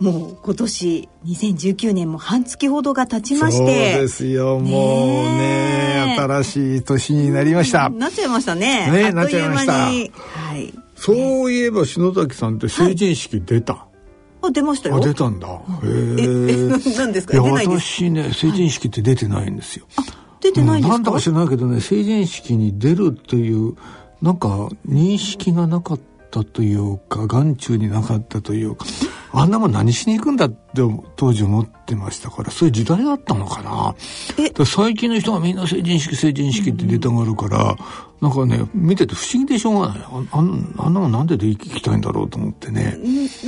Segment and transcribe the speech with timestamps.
[0.00, 10.10] もう今年2019年も半月ほどが経ちましてそうですよもうね新しい年になりましたなっちゃいましたねねなっちゃいましたはい
[10.96, 13.82] そういえば篠崎さんって成人式出た、はい
[14.42, 14.96] あ出ましたよ。
[14.96, 15.48] あ出たんだ。
[15.48, 15.52] へ
[15.84, 16.96] え。
[16.96, 17.34] 何ですか？
[17.34, 19.84] いや私ね成人式って出てないんですよ。
[20.40, 20.94] 出てないんですか？
[20.94, 23.76] なんだか知らないけどね成人式に出るという
[24.22, 28.86] なんか認識がなかったというか眼中になかったというか。
[29.32, 30.58] あんなもん何しに行くんだって
[31.16, 33.94] 当時思ってましたからそういう時代だったのかな。
[34.64, 37.76] 最近の人がみんな成人式成人式って出たがるから、
[38.20, 39.98] うん、なんかね見てて不思議でしょうがない。
[40.02, 42.96] ああんなもんなんでで行きたいんだろうと思ってね。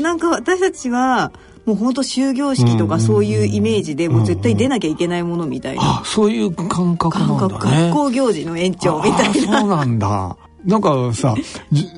[0.01, 1.33] なんか私たちは
[1.65, 7.91] もう本当終業式とかそういうイメージでもう絶対出なきゃいけないものみたいな、うんうん、あそういう感覚なんだね。
[7.91, 9.61] 学校行事の延長みたいな。
[9.61, 11.35] そうなんだなんかさ、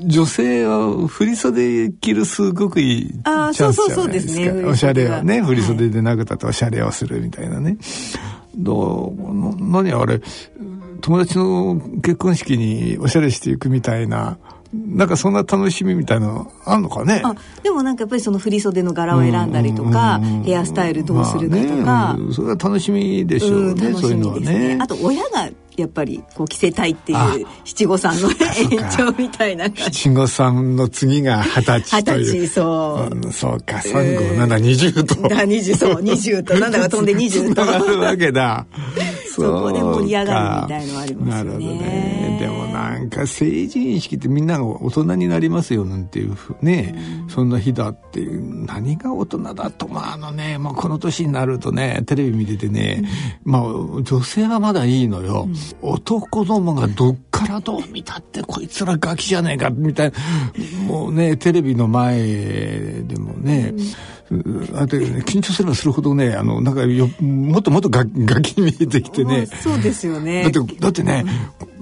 [0.04, 3.74] 女性は振り袖着るすごくいいチャンスじゃないですか。
[3.74, 4.50] そうそうそうですね。
[4.64, 7.76] おしゃれはね、振り袖でなくたっておしゃれをするみたいなね。
[8.56, 10.20] どう、何あれ、
[11.00, 14.38] 友達の結婚式におしゃれしていくみたいな、
[14.72, 17.22] なんかそんな楽しみみたいなあんのかね？
[17.62, 32.18] でもなんかやっぱりその振り袖の柄を選んだりとか、ヘアスタイルどうするかとか、まあね、それは楽しみでしょうね、うん、そういうのはねあと親がやっぱりこう着せたいっていう七五三の延長みたいな七五三の次が二十歳という。
[32.20, 35.14] 二十歳そう、うん、そうか三五七二十と。
[35.44, 36.54] 二十そう二十と。
[36.58, 37.62] なんだか飛んで二十と。
[37.68, 38.66] あるわけだ。
[39.34, 42.38] そこで盛り上がるみたいのありますよね
[42.84, 53.02] なんか成人式ってみんなが大人になりますよなんていうね、うん、そんな日だっていう何が大人だとまああのね、まあ、この年になるとねテレビ見ててね、
[53.44, 53.62] うん、まあ
[54.02, 55.54] 女性はまだいいのよ、うん。
[55.90, 60.18] 男どもがどっからどう見たってこいつらガキじゃねえかみたいな。
[60.86, 63.72] もうねテレビの前でもね、
[64.30, 69.46] うん、あで、ね、緊張すればするほどねあのなんかよもっともっとガ ガキ見えてきてね。
[69.46, 70.42] そうですよね。
[70.42, 71.24] だってだってね、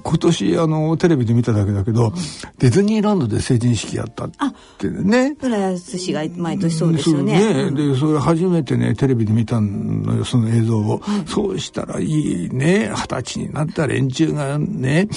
[0.03, 2.13] 今年あのテレビで見ただけだけど、
[2.59, 4.31] ディズニーランドで成人式やったっ
[4.79, 5.37] てね。
[5.41, 15.09] 浦安市が毎年そうですよね、ね、でそれ初めてねテレビで見たのよその映像を、はい、そうしたらいいね二十歳になった連中がね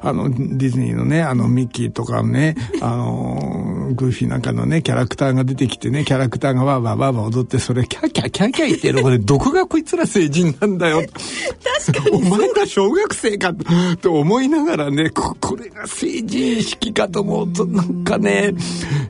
[0.00, 11.02] あのディズニーのねあのミッキーとかねあのグーフィーなんかのねキャラクターが出てきてねキャラクターがわーわーわーわー踊ってそれキャーキャーキャーキャー言ってるこれどこがこいつら成人なんだよ。
[11.86, 18.52] 確かにお前ら小学生かって思思いながらねここれが成人式かと思うとなんかね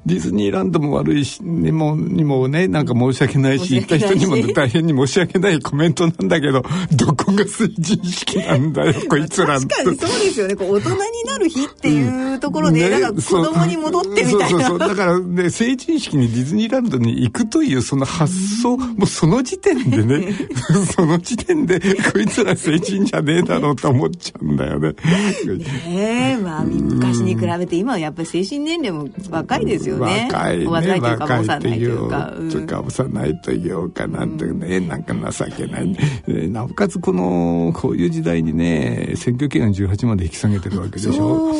[0.04, 6.62] ディズニーランドも悪いしにもにもねなんか申し訳ないし行った人にも大変に申し訳ないコメントなんだけど
[6.92, 10.56] どこが成人式なんだよこいつら確かにそうですよね。
[10.56, 10.96] こう大人に
[11.26, 14.48] なる日っていうところで、うんね、なんか子供に戻ってみたいな。
[14.48, 20.34] そう そうそうだからね成人式にディズニーランドに行くというその発想もうその時点でね
[20.94, 21.80] その時点で
[22.12, 24.92] こいつら成人じゃねえだろうと思っちゃうんだよね。
[25.14, 30.28] ねえ、まあ、昔に比べて今はやっぱり精神年齢も若いですよね。
[30.30, 30.66] 若い、ね。
[30.66, 32.32] 若いというか、幼いというか。
[32.36, 35.96] というか、幼いというか、なんてね、なんか情けない。
[36.50, 41.54] なおかつ、この、こういう時代にね、選挙権が18まで引き下げてるわけでしょ。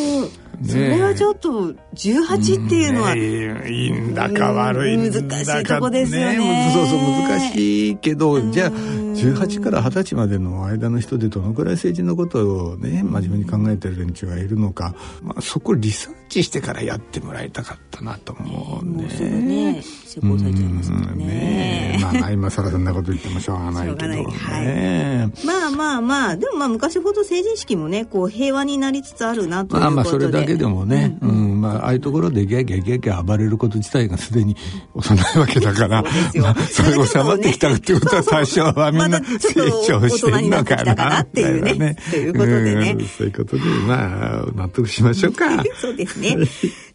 [0.66, 8.70] それはちょっと18っていうのは、ね、いいんだか悪いんだか、難しいとこですよね、ね、そうそう難しいけどじゃあ
[9.14, 19.08] 18から20歳までの間の人でどのくらい政治のことをね真面目に考えてる連中がいるのか、まあ、そこリサーチしてからやってもらいたかったなと思うね。
[19.10, 19.14] え。
[19.14, 19.42] ー、
[19.74, 19.82] ね。
[19.82, 21.24] 成功されちゃいますからね。
[21.24, 24.08] ねまあ今更そんなこと言ってもしょうがないけど。
[24.08, 24.24] ね。
[24.24, 29.80] はい、まあまあまあでもまあ昔ほど成人式もねこう平和になりつつあるなということで。
[29.80, 34.56] まあまあそれだけでもね、うん、うん、まあああいうところでギャギャギャギャ暴れること自体がすでに
[34.94, 36.08] 幼いわけだから、ま
[36.50, 39.38] あ、それを収まってきたってことは最初はみんな成
[39.86, 41.96] 長してるのかなっていうね。
[42.10, 42.96] ということでね。
[43.16, 45.62] そういうことでまあ納得しましょうか。
[45.80, 46.36] そうですね。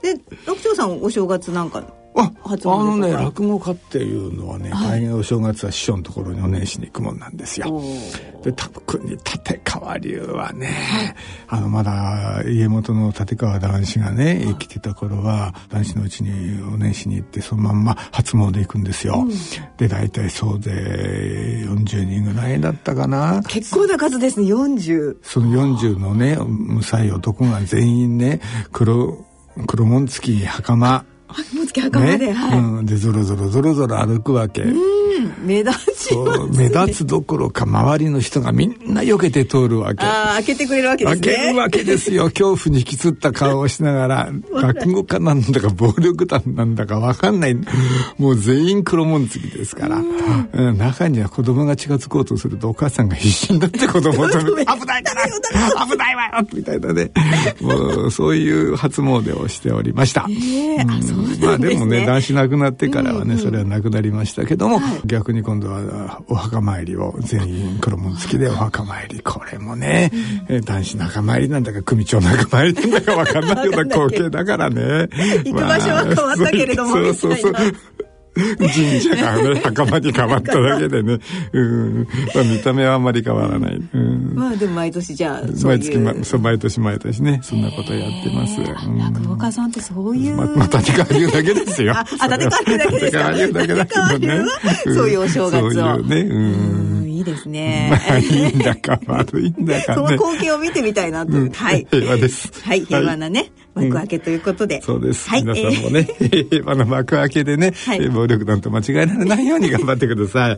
[0.02, 0.16] で、
[0.46, 1.84] 六長さんお正月なんか
[2.20, 7.82] ああのね落語家っていうのはね、大変お正月は師匠のところにお年しに行くもんなんですよ。
[8.44, 11.16] で特に立川流はね、
[11.48, 19.28] あのまだ家元の立川談志がね生きてた頃は談志のうちにお年しに行ってそのまんま初詣行くんですよ。
[19.78, 23.42] で大体総勢40人ぐらいだったかな。
[23.48, 28.40] 結構な数ですね40その40のね無才男が全員ね
[28.72, 29.26] 黒
[29.68, 31.06] 黒紋付き袴
[31.56, 32.34] もうつき袴で、ね。
[32.34, 34.64] はい、うん、でゾロゾロゾロゾロ歩くわけ。
[35.46, 40.04] 目立ちますそう目立つどころか周りの人がみんな避けて通るわけ。
[40.04, 41.22] ああ開けてくれるわけですね。
[41.22, 42.26] 開けるわけですよ。
[42.32, 47.58] 恐怖に引きつった顔をしながら落語家なんだか暴力団なんだか分かんない。
[48.18, 50.78] もう全員黒紋付きですから、うん。
[50.78, 55.26] 中には子供が近づこうとするとお母さんが必死になって子供を止めて 危ないから
[55.86, 57.12] 危ないわよみたいなね
[57.62, 60.28] もうそういう初詣をしておりました。
[60.30, 60.34] え。
[60.80, 61.48] えあそうなんですね。
[61.48, 69.20] まあでもね男子亡くなってからはね、それはなくなりましたけども、逆に今度はお墓参りを全員黒紋付きでお墓参り。
[69.20, 70.12] これもね、
[70.48, 75.10] えー男子仲参りなんだか組長仲参りなんだか分かんないような光景だからね
[75.44, 77.74] 行く場所は変わったけれどもまあそうそうそう
[78.36, 81.20] 神社がね袴に変わっただけでね、
[81.54, 82.08] うん。
[82.34, 84.34] まあ、見た目はあんまり変わらない、うん。
[84.36, 88.98] まあでも毎年じゃあそう毎月、まそう毎年毎年ねそんなことやってます、うん。
[88.98, 91.94] 落語家さんってそういう、ままあ、立川流だけですよ。
[91.94, 94.46] ああ立川流だけですか立川流だけだけどね。
[94.86, 95.60] そういうお正月を。
[95.60, 96.22] そういうね。
[96.22, 96.34] う。
[96.34, 100.18] うんんいいですね、まあ、いいんだか悪いんだかそのね。
[100.18, 101.34] 光景を見てみたいなと。
[101.34, 101.50] いう、うん。
[101.52, 101.86] はい。
[101.92, 102.50] 平和です。
[102.64, 102.86] はい。
[102.86, 105.30] 平和なね、幕開けということで、そうです。
[105.30, 105.44] はい。
[105.44, 106.04] 皆さんもね、
[106.50, 108.08] 平和な幕開けでね、はい。
[108.08, 110.58] 暴力団と間違えられないように頑張ってください。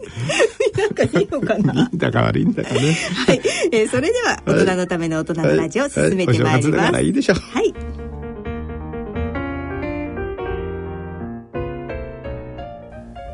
[0.78, 1.74] なんかいいのかな？
[1.74, 2.96] いいんだか悪いんだかね。
[3.26, 3.42] はい、
[3.72, 6.92] えーそれでは大人のための大人のラジオを進めてまいりはお正月だます。
[6.92, 7.08] からい。
[7.10, 7.38] いでしょう。
[7.38, 7.74] はい。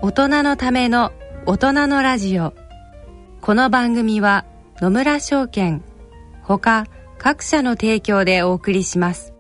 [0.01, 1.11] 大人のための
[1.45, 2.53] 大人のラジオ
[3.41, 4.45] この番組は
[4.81, 5.81] 野村証券
[6.41, 6.85] ほか
[7.17, 9.33] 各社の提供でお送りします。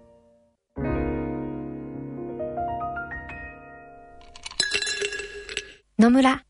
[5.99, 6.43] 野村。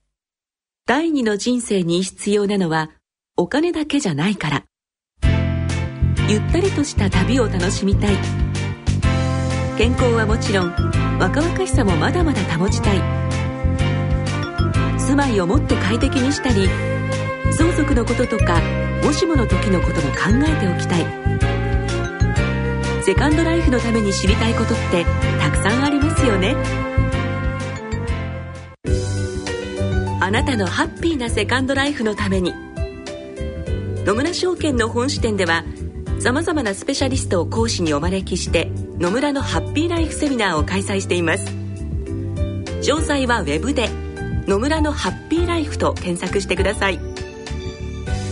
[0.85, 2.91] 第二の人生に必要なのは
[3.35, 4.63] お金だけじゃないから。
[6.29, 8.15] ゆったりとした旅を楽しみたい。
[9.77, 10.71] 健康はもちろん
[11.17, 13.01] 若々しさもまだまだ保ちたい。
[14.99, 16.69] 住まいをもっと快適にしたり
[17.51, 18.61] 相続のこととか
[19.03, 20.17] もしもの時のことも考
[20.47, 21.05] えておきたい。
[23.03, 25.05] セカンドライフのために知りたいことって
[25.39, 26.55] たくさんありますよね。
[30.19, 32.53] あなたのハッピーなセカンドライフのために。
[34.05, 35.63] 野村証券の本支店では
[36.19, 41.45] さまざまなスペシャリストを講師にお招きして野村のハッピーライフセミナーを開催しています。
[42.81, 43.89] 詳細はウェブで
[44.47, 47.17] 「野村のハッピーライフ」と検索してください。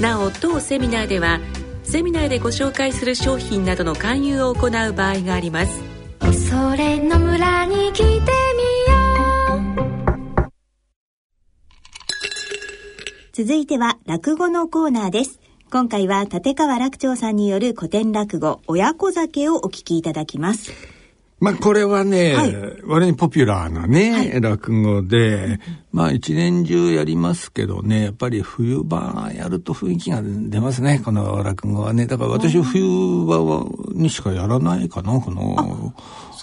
[0.01, 1.39] なお当セミナーでは
[1.83, 5.81] セミナーでご紹介する商品などの勧誘を行う場合があります。
[6.49, 8.21] それの村に来てみよ
[10.27, 10.49] う。
[13.31, 15.39] 続いては落語のコーナーです。
[15.71, 20.94] 今回は立川楽長さんによる古典落語親子酒をお聞きいただきます。
[21.39, 22.55] まあこれはね、はい。
[22.85, 25.59] 割にポピュラーなね、落語で、
[25.91, 32.05] まあ一年中やりますけどね、やっぱり冬場やると雰囲気が出ますね、この落語はね。
[32.05, 35.93] だから私冬場はにしかやらないかな、この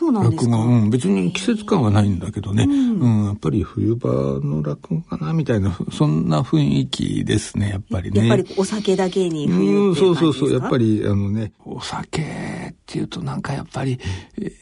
[0.02, 0.50] そうなんですか？
[0.50, 0.64] 落語。
[0.64, 4.10] うん、別に季節感はないんだけどね、うん、やっぱり冬場
[4.42, 8.26] の落語かな、みたいな、そんな雰囲気ですね、やっぱりね。
[8.26, 10.48] やっぱりお酒だけに冬うん、っていそううそうそう。
[10.48, 13.98] 感じですかやっぱり、あのね、お酒っていうとなんかやっぱり、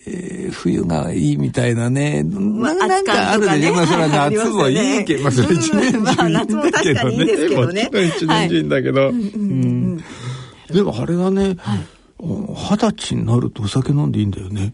[0.06, 2.24] えー冬がいいみたいなね。
[2.24, 3.74] まあななんかあるでしょ。
[3.76, 6.44] まあそれは夏もいいけど、まあそれ一年中いいんだ
[6.82, 7.00] けど
[7.72, 7.88] ね。
[7.92, 9.08] まあね一年中いいんだけど。
[9.10, 10.00] うん
[10.72, 11.56] でもあれがね、
[12.18, 14.72] お二十歳になるとお酒飲んでいいんだよね。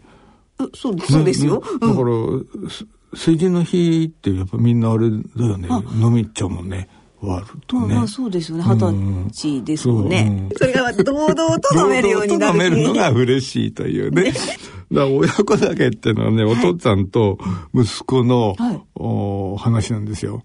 [0.59, 5.69] うそうそうですよ、だから、す成人の日ってやっぱみんなあれだよね。
[5.99, 6.89] 飲み行っちゃうもんね。
[7.19, 7.87] 終わるとね。
[7.87, 8.85] まあまあそうですよね二十
[9.31, 14.31] 歳ですもんね、うんそれが堂々と飲めるようになる堂々と飲めるのが嬉しいというね。
[14.31, 14.45] だか
[14.91, 17.37] ら親子酒っていうのはね、お父さんと
[17.73, 20.43] 息子の、はいお話なんですよ。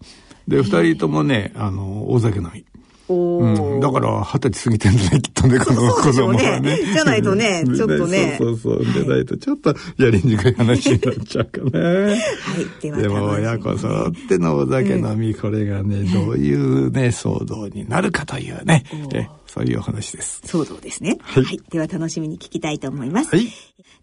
[0.49, 2.65] で、二人ともね、あの、大酒飲み。
[3.09, 6.79] うん、だから二十歳過ぎてんだねきっとねこの子供はね。
[6.93, 9.05] じゃないとね ちょっとねそうそうそう。
[9.05, 11.81] でないとちょっとやりにくい話になっちゃうかね。
[11.81, 12.81] はい。
[12.81, 20.43] ではでも親子揃ってのお酒飲み、これがね、どういうね、騒動になるかというね、えそういうお話です。
[20.45, 21.19] 騒動ですね。
[21.23, 21.63] ははいい。
[21.71, 23.35] では楽しみに聞きたいと思います。
[23.35, 23.49] はい。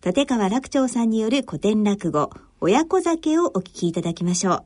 [0.06, 2.30] 立川楽長さんによる古典落語、
[2.62, 4.64] 親子酒をお聞きいただきましょう。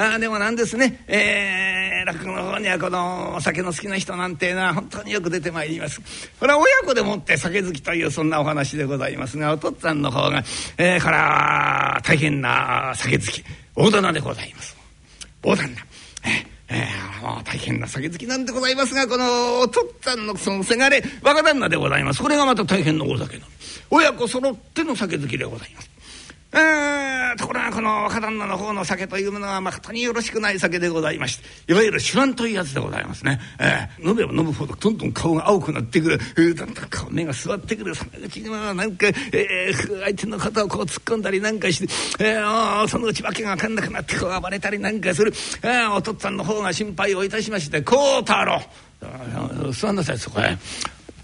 [0.00, 6.00] ああでもなんですね、えー、落語の方にはこのお酒の好きな人なんていうのは本当によく出てまいります。
[6.38, 10.42] これは親子でもって酒好きというそんなお話でございますがお父っつぁんの方が、
[10.76, 13.44] えー、から大変な酒好き。
[13.74, 14.76] 大棚でございます。
[15.42, 15.82] 大旦那
[16.70, 22.22] えーもう大変な酒好きなんでございますがこのお父っつぁんのそのせがれ若旦那でございます。
[22.22, 23.44] これがまた大変なお酒の。
[23.90, 25.90] 親子揃っての酒好きでございます。
[26.50, 31.36] ところがこの若旦那の方の酒というものは誠によろしくない酒でございまし
[31.66, 48.62] ていわゆる酒乱というやつでございますね、えー飲めば飲むほどどんどん顔が青くなってくる、えーだんだん顔目が座ってくるそのうちにはなんか、えー相手の肩をこう突っ込んだりなんかして、えーそのうち訳が分かんなくなってこう暴れたりなんかする、えーお父っつぁんの方が心配をいたしまして「孝太郎。
[49.72, 50.56] 座んなさいそこへ」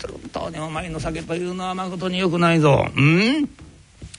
[0.04, 2.86] 本当にお前の酒というのは誠によくないぞ。
[2.94, 3.48] うん？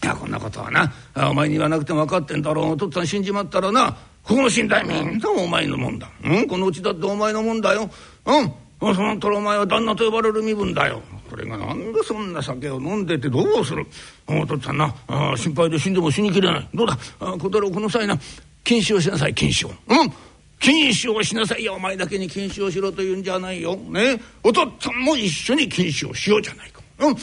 [0.03, 0.93] いやこんなことはな
[1.29, 2.71] お前に言わなくても分かってんだろう。
[2.71, 7.89] お父っつぁん死んじまったらなここの寝台みんなお前のもんだ、うん、このうちだってお前のもんだよ。
[8.25, 11.01] うんそのったらお前は旦那と呼ばれる身分だよ。
[11.29, 13.87] これがなんでそんな酒を飲んでてどうする？
[14.27, 16.69] お父っつぁんなあ心配で死んでも死にきれない。
[16.73, 16.97] どうだ？
[17.19, 18.19] 小太郎この際な
[18.63, 19.69] 禁酒をしなさい禁酒を。
[19.69, 20.13] うん
[20.59, 21.75] 禁酒をしなさいよ。
[21.75, 23.75] お前だけに禁酒をしろというんじゃないよ。
[23.75, 24.19] ね。
[24.43, 26.81] お父っつぁんも一緒に禁酒をしようじゃないか。
[26.99, 27.15] うん。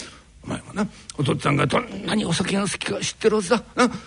[0.45, 0.87] お前もな。
[1.19, 3.63] お父っつぁんがどんなにお酒が好きか知ってるはずだ。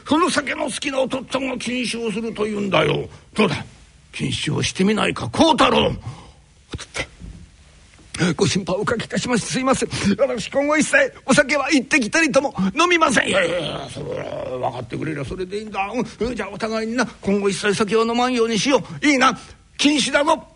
[0.08, 3.08] その酒の好きなお父っつぁんが禁酒をするというんだよ。
[3.34, 3.65] どうだ？
[4.12, 5.88] 禁酒をしてみないか孝太郎。
[5.88, 9.89] お父っつぁんご心配おかけいたしましてすいません。
[10.18, 13.27] 私今後一切お酒は一滴たりとも飲みません。
[13.27, 19.38] いやいやいやそれは分かってくれりゃそれでいいんだ、うん、じゃあお互いにな今後一切酒を飲まんようにしよういいな
[19.77, 20.48] 禁酒だぞ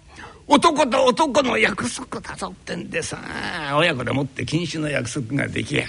[0.49, 3.19] 男と男の約束だぞってんでさ。
[3.77, 5.85] 親子でもって禁酒の約束ができや。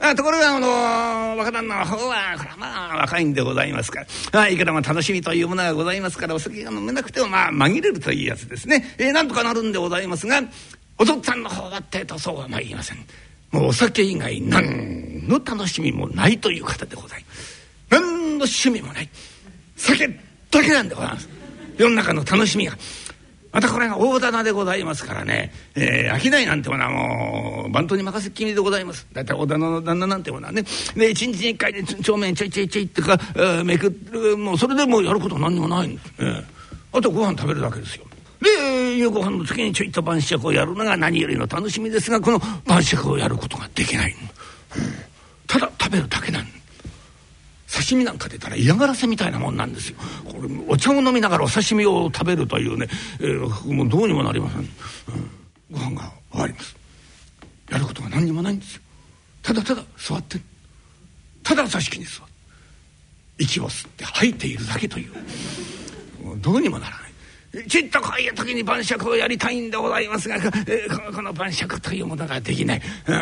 [0.00, 4.00] あところがあの若旦那の方はこれはまあ若いんでございますか
[4.32, 10.42] らあいくらも楽しみというものがございますからお酒が飲めなくてもまあ紛れるというやつですね、えーなんとかなるんでございますが
[10.96, 12.98] お父っつぁんの方はってとそうはまいりません。
[13.52, 17.68] もうお酒以外何の楽しみもないという方でございます。
[17.90, 19.08] 何の趣味もない。
[19.76, 20.08] 酒
[20.50, 21.28] だけなんでございます。
[21.76, 22.76] 世の中の楽しみが。
[23.52, 29.06] またこれが大棚でございますからね、えー、商いなんてものはもう番頭に任せっきりでございます。
[29.12, 30.64] 大体大棚の旦那なんてものはね。
[30.94, 34.36] で一日に一回で帳面ちょいちょいちょいってか、えーめくる。
[34.36, 36.44] もうそれでもうやることは何にもないんです、えー
[36.92, 38.04] あとご飯食べるだけですよ。
[38.42, 44.30] で夕ご飯の時にちょいと晩酌をやるのが何よりの楽しみですがこの晩酌をやることができない、うん
[45.46, 46.46] ただ食べるだけなん
[47.72, 49.98] 刺身なんか出たら嫌がらせみたいなもんなんですよ。
[50.24, 52.88] これお茶を飲みながらお刺身を食べるというね、
[53.20, 54.68] えーもうどうにもなりません、うん。
[55.70, 56.76] ご飯が終わります。
[57.70, 58.82] やることが何にもないんですよ。
[59.42, 60.38] ただただ座って。
[61.44, 62.24] ただ座敷に座る
[63.38, 65.12] 息を吸って吐いているだけという。
[65.12, 67.06] うどうにもならな
[67.62, 67.66] い。
[67.68, 72.82] ちっとこういう時に晩酌をやりたいんでございますが、えーこの晩酌というものができない。
[73.06, 73.16] うん。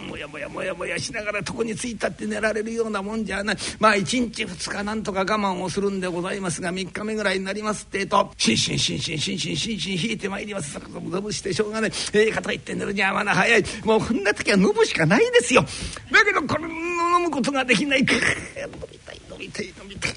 [0.00, 3.56] もやもやもやもやしながら床についたって寝られるようなもんじゃない。
[3.78, 15.62] まあ1日2日なんとか我慢をするんでございますが3日目ぐらいになりますってえとしんしんしんしんしんしんしんしん引いてまいりますそこぞぶぶしてしょうがないええかといって寝るにはまだ早いもうこんな時は飲むしかないですよ
[16.10, 20.12] だけどこれ飲むことができない飲みたい飲みたい飲みたい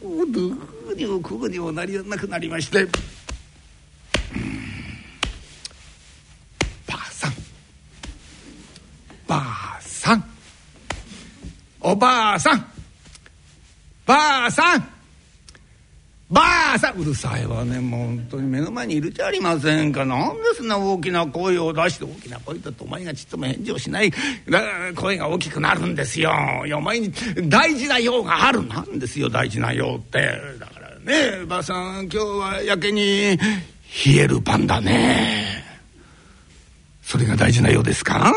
[0.00, 0.40] こうど
[0.92, 2.86] うにもこうにもなりなくなりまして
[9.30, 10.24] ばあさん。
[11.80, 12.66] おばあさん。
[14.04, 14.88] ばあさん。
[16.28, 16.42] ば
[16.74, 16.94] あさん。
[17.00, 17.78] うるさいわね。
[17.78, 20.04] もう本当に目の前にいるじゃありませんか。
[20.04, 24.12] なんでそんな大きな声を出して大きな声だとお前がちっとも返事をしない。
[24.96, 26.32] 声が大きくなるんですよ。
[26.76, 27.12] お前に
[27.44, 28.66] 大事な用がある。
[28.66, 30.28] なんですよ大事な用って。
[30.58, 33.38] だからねばあさん今日はやけに冷
[34.06, 35.62] える晩だね。
[37.04, 38.34] それが大事なようですか、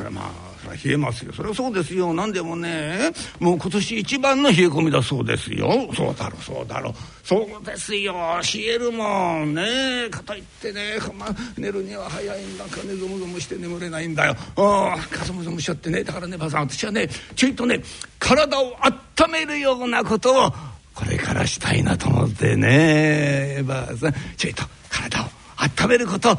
[0.00, 0.30] それはまあ
[0.62, 1.32] それは冷えますよ。
[1.34, 2.14] それはそうですよ。
[2.14, 5.90] 何でもねもう今年一番の冷え込みだそうですよ。
[5.94, 6.94] そうだろうそうだろう。
[7.22, 8.14] そうですよ。
[8.14, 10.08] 冷えるもんね。
[10.10, 14.34] かといってね、まあ、寝るには早いんだかねゾムゾムして眠れないんだよ。
[14.56, 16.02] ああかゾムゾムしちゃってね。
[16.02, 17.82] だからねばあさん私はねちょいとね
[18.18, 20.50] 体を温めるようなことを
[20.94, 24.14] これからしたいなと思ってねばあさん。
[24.38, 25.26] ちょいと体を
[25.58, 26.36] 温めることを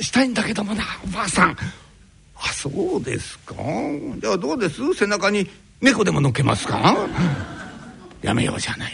[0.00, 1.56] したいんだけどもなおばあさん。
[2.38, 3.54] あそうですか？
[4.20, 4.94] じゃあどうです？
[4.94, 5.48] 背中に
[5.80, 6.96] 猫でも乗っけますか？
[8.22, 8.92] やめようじゃない。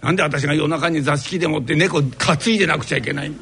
[0.00, 3.30] なんで私が夜中に座敷でもって猫担いでなくちゃいけない？
[3.30, 3.34] い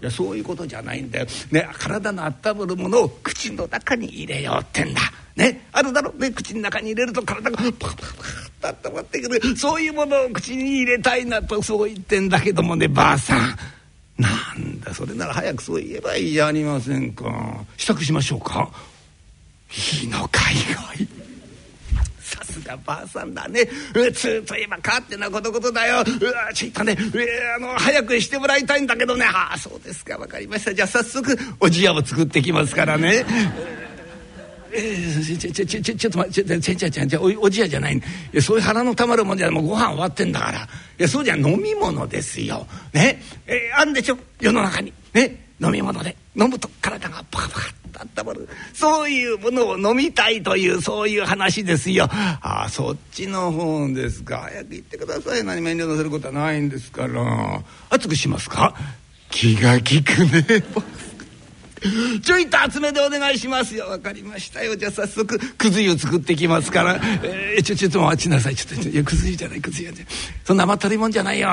[0.00, 5.00] やそういうことじゃないんだよ、ね、体の温まるものを口の中に入れようってんだ。
[5.34, 6.12] ねあるだろ？
[6.12, 8.06] ね口の中に入れると体がパカパカパ
[8.62, 9.56] カと温まってくる。
[9.56, 13.56] そういうものを口に入れたいなとそう言ってんだけどもねばあさん。
[14.18, 17.64] なんだそれなら早くそう言えばいいじゃありませんか。
[17.76, 18.70] 支度しましょうか。
[20.02, 20.54] いいのかい
[21.02, 21.08] い
[22.20, 23.68] さすがばあさんだね。
[23.94, 25.96] うつといえば勝手なことことだよ。
[25.96, 26.96] うわちょいとね
[27.56, 29.24] あの早くしてもらいたいんだけどね。
[29.26, 30.16] ああそうですか。
[30.16, 30.72] 分かりました。
[30.72, 33.26] じゃあ早速おじやを作ってきますからね。
[34.76, 38.00] えー、ちょちょちょちょちょっと待ってちょちょちょちょおおじやじゃないい
[38.32, 40.66] やそういう腹のたまるもんじゃもうご飯終わってんだからい
[40.98, 58.74] やそうじゃ飲み物ですよねえー、あんでしょ世の中にね飲み物で飲むと体がパカパカと温まるそういうものを飲みたいというそういう話ですよああそっちの方ですか早く言ってください何面倒なせることはないんですから熱くしますか
[59.30, 60.64] 気が利くね
[62.22, 63.86] ちょいと厚めでお願いしますよ。
[63.88, 64.74] 分かりましたよ。
[64.76, 68.56] じゃあ早速くず湯作ってきますから、えー、ちょちょっと待ちなさい。
[68.56, 70.04] ちょっといやくず湯じゃないくず湯じゃ。
[70.44, 71.50] そんな甘ったるいもんじゃないよ、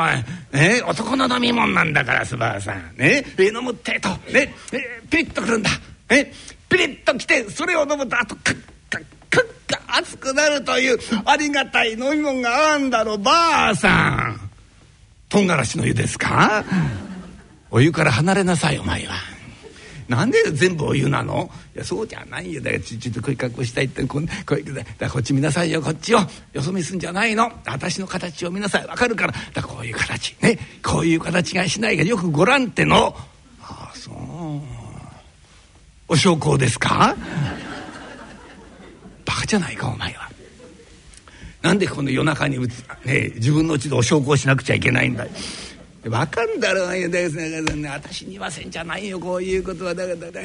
[0.54, 2.94] ね、男の飲み物なんだからすばあさん。
[2.98, 4.10] ねえ飲むってと。
[4.32, 5.70] ねえピリッとくるんだ。
[6.10, 6.32] ね
[6.70, 8.58] ピリッときてそれを飲むとあとカッ
[8.90, 14.50] カッカッカ熱くなるというありがたい飲み物があんだろばあさん。
[15.28, 16.64] 唐辛子の湯ですか？
[17.70, 19.16] お湯から離れなさいお前は。
[20.12, 21.50] なんで全部お湯なの？
[21.74, 22.62] いやそうじゃないよ。
[22.62, 24.04] だからちょっとこういう格好したいって。
[24.04, 24.56] こうこ
[25.00, 25.82] だこっち見なさいよ。
[25.82, 26.20] こっちを。
[26.54, 27.52] よそ見すんじゃないの？
[27.66, 28.86] 私の形を見なさい。
[28.86, 29.34] わかるから。
[29.54, 30.36] だこういう形。
[30.42, 30.60] ね。
[30.84, 33.16] こういう形がしないがよくご覧っての。
[33.62, 34.16] ああそう。
[36.10, 37.16] お焼香ですか？
[39.26, 40.30] バカじゃないかお前は。
[41.62, 42.58] なんでこの夜中に、
[43.06, 45.28] ね、自分のうちでお焼香しなくちゃいけないんだ
[46.10, 47.10] わかんだろうよ
[47.90, 49.94] 私に言わせんじゃないよこういうことは。
[49.94, 50.40] だからだか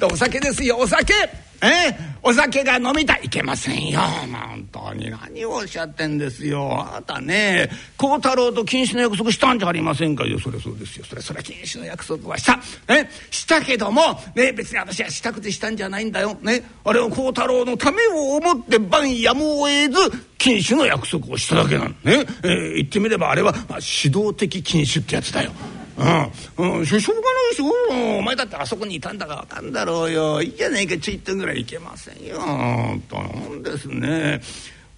[0.00, 1.14] らお酒ですよお酒！
[1.62, 4.00] えお酒が飲みたいいけませんよ。
[4.00, 5.10] 本当に。
[5.10, 6.86] 何をおっしゃってんですよ。
[6.88, 11.04] あなたね孝太郎と禁止の約束したんじゃありませんかいやそれそうですよ。
[11.04, 12.58] それそれ禁止の約束はした。
[12.88, 14.02] えしたけども
[14.34, 16.34] ね別に私はしたくてしたんじゃないんだよ。
[16.42, 25.52] ねあれは孝太郎のためを思って晩やむを得ず禁酒の約束をしただけなのね、えー、言ってみればあれは、まあ、指導的禁酒ってやつだよ。
[26.58, 30.42] うん、うん、しょうがないでしょお前だってあそこにいたんだから分かんだろうよ。
[30.42, 30.96] いいじゃねえか。
[30.98, 32.38] ちょいとぐらいいけませんよ。
[33.08, 34.40] と思うんですね。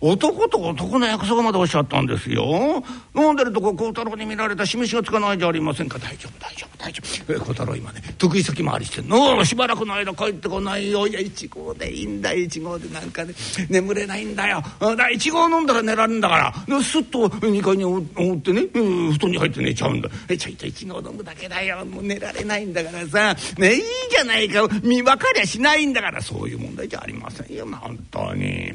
[0.01, 2.83] 男と男の約束までおっしゃったんですよ。
[3.15, 5.99] 飲んでるとこ孝太郎に見られた示しがつかないじゃありませんか。
[5.99, 7.45] 大丈夫大丈夫大丈夫。
[7.45, 9.43] 孝太郎今ね得意先回りしてんの。
[9.45, 11.07] しばらくの間帰ってこないよ。
[11.07, 12.33] いや一合でいいんだ。
[12.35, 13.33] 一合でなんかね
[13.71, 14.63] 眠れないんだよ。
[14.79, 16.83] だ一合飲んだら寝られるんだから。
[16.83, 18.03] すっと2階におっ
[18.39, 20.11] てね布団に入って寝ちゃうんだ。
[20.29, 21.83] えちょいと一合飲むだけだよ。
[21.87, 23.35] もう寝られないんだからさ。
[23.57, 24.69] ねいいじゃないか。
[24.83, 26.21] 見分かりゃしないんだから。
[26.21, 27.67] そういう問題じゃありませんよ。
[27.67, 28.73] 本当に。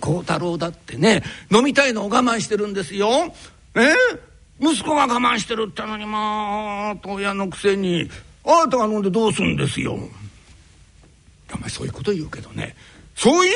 [0.00, 3.08] 孝太郎だってね飲みたいのを我慢してるんですよ。
[3.74, 3.92] え
[4.60, 8.10] 息子が我慢してるってのにまあ親のくせに
[8.44, 9.98] あなたが飲んでどうすんですよ。
[11.52, 12.74] お前そういうこと言うけどね
[13.14, 13.50] そういうもん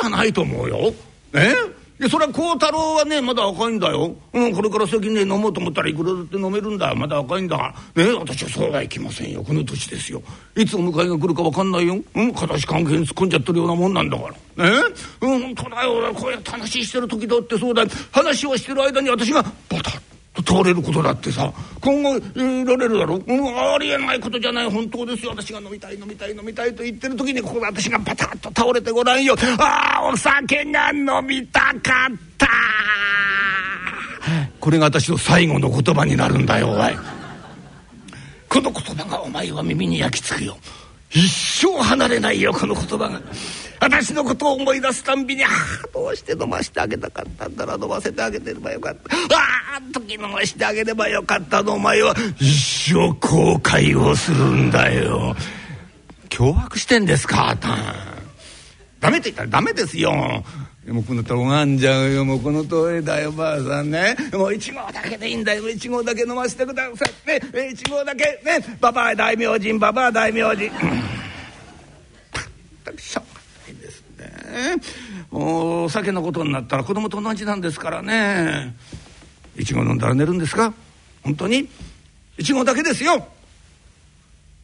[0.00, 0.94] じゃないと思うよ。
[1.34, 1.54] え
[1.98, 6.94] でそれは孝太郎はねまだ若いんだよ、うん、これから先ね飲もうと思ったらいくらだって飲めるんだ。
[6.94, 7.56] まだ若いんだ。
[7.56, 9.42] からね私はそうはいきませんよ。
[9.42, 10.22] この年ですよ。
[10.56, 14.70] いつお迎えが来るか分かんないよ、うん、形関係に突っ込んじゃってるようなもんなんだから。
[14.70, 14.82] ね
[15.20, 16.14] うん本当だよ。
[16.14, 17.84] こうやって話してる時だってそうだ。
[18.10, 19.50] 話をしてる間に私がバ
[19.82, 21.52] タッ通れることだってさ。
[21.80, 23.18] 今後いられるだろ、う。
[23.18, 24.70] ん、ありえないことじゃない。
[24.70, 25.32] 本当ですよ。
[25.32, 29.36] 私が飲みたい飲みたい飲みたいと言ってる時にここで私がパタッと倒れてごらんよ。
[29.58, 32.48] ああお酒が飲みたかった。
[34.58, 36.96] これが私の最後の言葉になるんだよおい。
[38.48, 40.56] この言葉がお前は耳に焼き付くよ。
[41.10, 41.28] 一
[41.66, 43.20] 生離れないよこの言葉が。
[43.82, 45.50] 私のことを思い出すたんびに「ああ
[45.92, 49.16] どうして飲ましてあげたかったんだら飲ませてあげてればよかった。
[49.36, 49.40] あ
[49.76, 51.72] あ時飲ましてあげればよかったの。
[51.72, 55.34] お前は一生後悔をするんだよ。
[56.28, 57.74] 脅迫してんですかあた。
[57.74, 57.78] ん
[59.00, 60.12] ダメって言ったらダメですよ。
[60.86, 62.24] もうこのとがんじゃうよ。
[62.24, 64.14] もうこの通りだよばあさんね。
[64.32, 65.68] もう一合だけでいいんだよ。
[65.68, 67.40] 一合だけ飲ませてくださいね。
[67.72, 68.64] 一合だけね。
[68.80, 70.68] ババア大名人ババア大名人、う
[72.94, 73.22] ん、しょ
[75.30, 78.74] お酒のことになったら子供と同じなんですからね。
[79.56, 80.72] いちご飲んだら寝るんですか？
[81.22, 81.68] 本当に？
[82.38, 83.26] いちごだけですよ。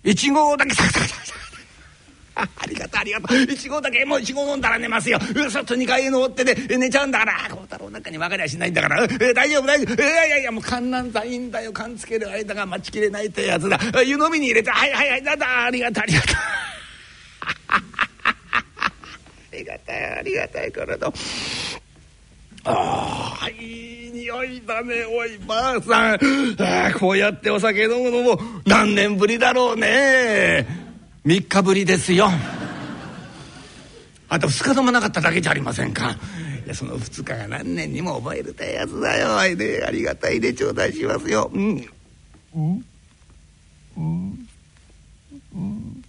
[0.05, 1.39] いちごだけサクサクサク
[2.41, 3.39] ありがとうありがとう。
[3.43, 5.19] いちごだけもういちご飲んだら寝ますよ。
[5.19, 7.33] うそっと2階へ登ってね寝ちゃうんだから。
[7.51, 10.03] 孝太郎なんかに分かりゃしないんだから、えー、大丈夫大丈夫。
[10.03, 11.73] いやいやいやもう観覧剤いいんだよ。
[11.73, 13.81] 勘つける間が待ちきれないってやつだ。
[14.05, 14.71] 湯飲みに入れて。
[14.71, 16.37] はいはいはいだだありがとうありがとう。
[19.59, 21.13] りがたいありがたいからと
[22.65, 26.19] ああいい匂いだねおいばあさん。
[26.61, 30.67] あこうやってお酒飲むのも何年ぶりだろうね。
[31.25, 32.29] 3日ぶりですよ。
[34.29, 36.17] あと2日飲まなかっただけじゃありませんか。
[36.67, 39.39] いやその2日が何年にも覚えるたやつだよ。
[39.39, 41.51] あいでありがたいで頂戴しますよ。
[41.55, 41.89] うん。
[42.55, 42.85] うん。
[43.97, 44.49] うん。
[45.55, 46.05] うん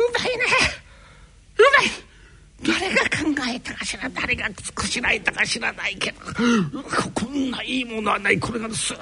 [0.00, 0.44] うまいね
[1.58, 6.18] うまい誰が考えたかしら誰がこしらえたか知らないけど
[7.14, 8.38] こんないいものはない。
[8.38, 8.98] これがスー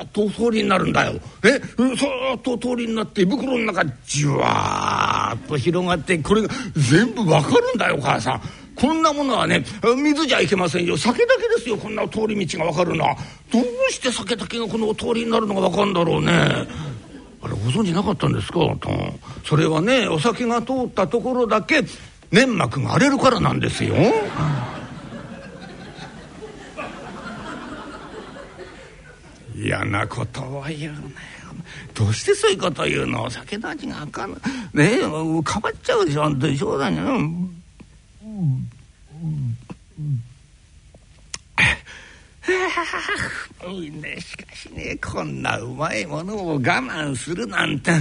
[0.00, 1.12] ッと通りになるんだよ。
[1.44, 1.48] え？
[1.58, 8.42] スーッと通りになって胃袋の中じわーっと広がってこれが全部わかるんだよ母さん。
[8.74, 9.64] こんなものはね
[9.96, 10.96] 水じゃいけませんよ。
[10.96, 13.16] 酒だけですよこんな通り道がわかるのは。
[13.52, 16.32] どうして酒だけがこの通りになるのがわかるんだろうね。
[17.44, 18.60] あれご存知なかったんですか？
[19.44, 21.82] それはねお酒が通ったところだけ
[22.32, 23.94] 粘膜が荒れるからなんですよ。
[29.54, 31.14] 嫌なことを言うね
[31.94, 33.24] どうしてそういうこと言うの？
[33.24, 34.32] お酒の味があかん。
[34.32, 34.38] ね
[34.74, 35.42] え変わっ
[35.82, 36.24] ちゃうでしょ。
[36.24, 36.40] あん。
[36.40, 37.04] たしょうがない。
[43.70, 45.42] いねしかしねこん。
[45.42, 47.78] なうまいものを我慢するなん。
[47.78, 47.92] て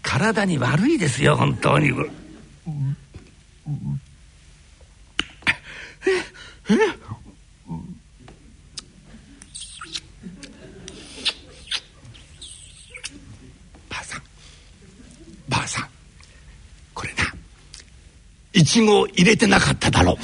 [0.00, 1.92] 体に悪いですよ本当に。
[1.92, 2.96] ばあさん。
[6.06, 6.22] えっ
[6.70, 6.92] えっ
[13.88, 14.22] ばあさん。
[15.48, 15.88] ばあさん。
[16.94, 17.24] これな。
[18.52, 20.18] イチゴを入れてなかっただろ。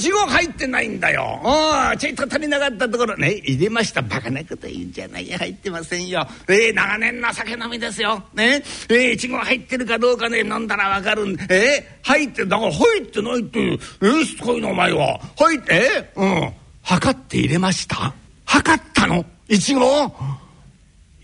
[0.00, 1.40] ちご入ってないんだよ。
[1.44, 3.16] おちょいと足りなかったところ。
[3.16, 4.02] ね入れました。
[4.02, 6.26] バカなこと言うんじゃない入ってませんよ。
[6.48, 8.22] えー、長年の酒飲みですよ。
[8.34, 11.32] ねえー、いちご入ってるかどうかね飲んだらわかるん。
[11.48, 15.20] えー、入ってだから入ってないってえー、しつこいのお前は。
[15.38, 16.52] 入ってえー、うん。
[16.82, 18.14] 測って入れました？
[18.44, 19.24] 測ったの？
[19.48, 20.14] いちご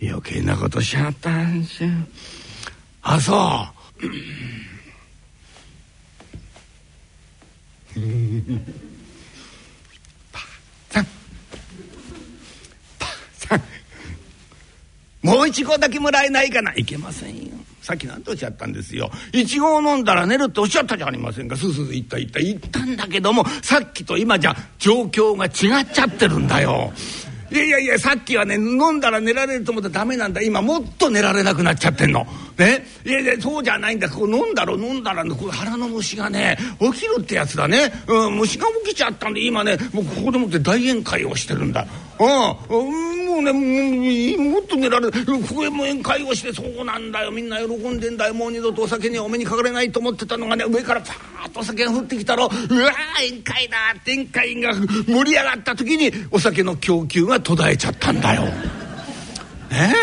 [0.03, 1.91] 余計なことしちゃったんですよ。
[3.03, 3.67] あそ
[4.03, 4.07] う。
[10.33, 11.05] ば あさん。
[11.05, 11.09] ば
[13.03, 13.63] あさん。
[15.23, 16.73] もう一合だけもらえないかな。
[16.75, 17.53] いけませんよ。
[17.81, 19.11] さっき何とおっしゃったんですよ。
[19.33, 21.57] いちごを飲んだら寝るっておっしゃったじゃありませんか。
[21.57, 22.41] すうすー言った言った。
[22.41, 26.93] 言ったんだけどもさっきと今じゃ状況が違っちゃってるんだよ。
[27.51, 30.43] いやいやさっきはね飲んだら寝られると思ったらダメなんだ。
[30.43, 32.27] 今もっと寝られなくなっちゃってんの。
[32.59, 32.85] ね？
[33.05, 34.09] いやいやそうじゃないんだ。
[34.09, 41.87] こう飲んだろ飲んだらこ腹の虫がね起きるってやつだね、うん、虫が起きちゃったんで今ねもうここでもって大宴会をしてるんだ。
[42.19, 43.53] うん、もうね
[44.37, 45.25] もっと寝られる。
[45.49, 47.31] ここへも宴会をしてそうなんだよ。
[47.31, 48.35] みんな喜んでんだよ。
[48.35, 50.65] もう二度とお酒にお目にかかれないと思ってたのがね。
[50.67, 52.57] 上からパーッとお酒が降ってきたらうわー
[53.29, 58.43] 宴会だ宴会が盛り上がった時にお酒の供給が途絶えちゃったんだよ。
[59.71, 59.95] ね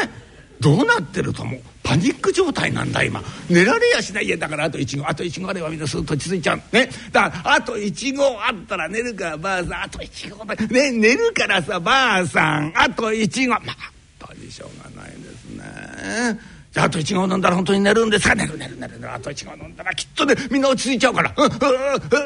[0.60, 1.62] どうなってると思う？
[1.84, 3.22] パニック状態なんだ今。
[3.50, 5.08] 寝られやしないやだからあと1号。
[5.08, 6.62] あと1号あればみんなすぐと落ち着いちゃう。
[6.72, 6.90] ね。
[7.12, 9.84] だからあと1号あったら寝るからばあさん。
[9.84, 10.46] あと1号。
[10.46, 12.74] ね寝るからさばあさん。
[12.76, 13.54] あと1号。
[13.54, 16.40] まあ大しょうがないですね。
[16.72, 18.34] じゃあと1号飲んだら本当に寝るんですか？
[18.34, 18.98] 寝る寝る寝る。
[19.00, 21.56] 寝るあと1号飲んだらきっとねみんな落ち着いちゃうから「うんうんう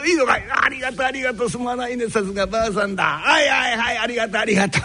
[0.06, 0.08] ん。
[0.08, 0.44] いいのかい？
[0.50, 1.50] ありがとうありがとう。
[1.50, 3.04] すまないねさすがばあさんだ。
[3.04, 3.98] はいはいはい。
[3.98, 4.82] ありがとうありがとう。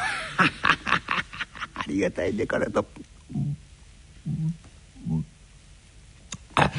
[1.74, 2.80] ありが たいねこれと。
[2.80, 2.85] あ
[3.35, 4.62] あああ
[6.56, 6.70] あ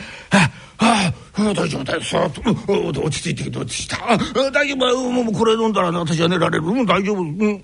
[0.78, 2.28] あ大丈夫だよさあ
[2.72, 7.64] 落ち着いてきて落ち着いた大丈夫もうこれ飲んだら私は寝られるう大丈夫うん、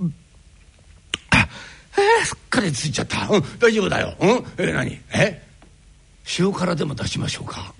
[0.00, 0.12] う
[1.30, 1.48] あ
[2.24, 5.42] すっかりついちゃったうん大丈夫だようんえ何え
[6.38, 7.72] 塩辛でも出しましょうか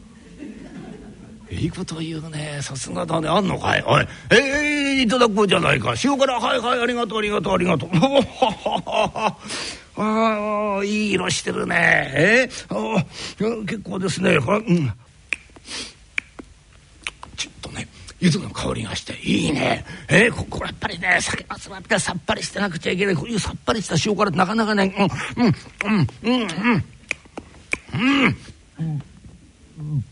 [1.50, 7.90] いいこと言うねさすがだねあんのかいおいえー、いただこうじゃないか塩辛はいはいありがとうありがとうありがとう
[9.96, 12.12] ああいい色してるね。
[12.14, 12.48] え？
[12.68, 13.04] ー、あ
[13.66, 14.92] 結構ですね、うん、
[17.36, 17.86] ちょっとね
[18.20, 19.84] 柚子の香りがしていいね。
[20.08, 20.30] え？
[20.30, 23.14] ー、ここやっぱりね酒のつまみがさっぱりしてなくちゃいけない。
[23.14, 24.94] こういうさっぱりした塩辛ってなかなかね
[25.36, 26.84] うんうんうんうん
[27.94, 28.36] うん。
[28.78, 30.04] うん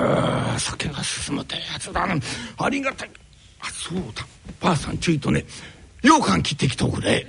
[0.00, 2.14] ああ酒が進むってやつだな。
[2.58, 3.10] ありがたい。
[3.60, 4.24] あそうだ。
[4.60, 5.44] ばあさんちょいとね
[6.02, 7.26] 羊羹切ってきておくれ。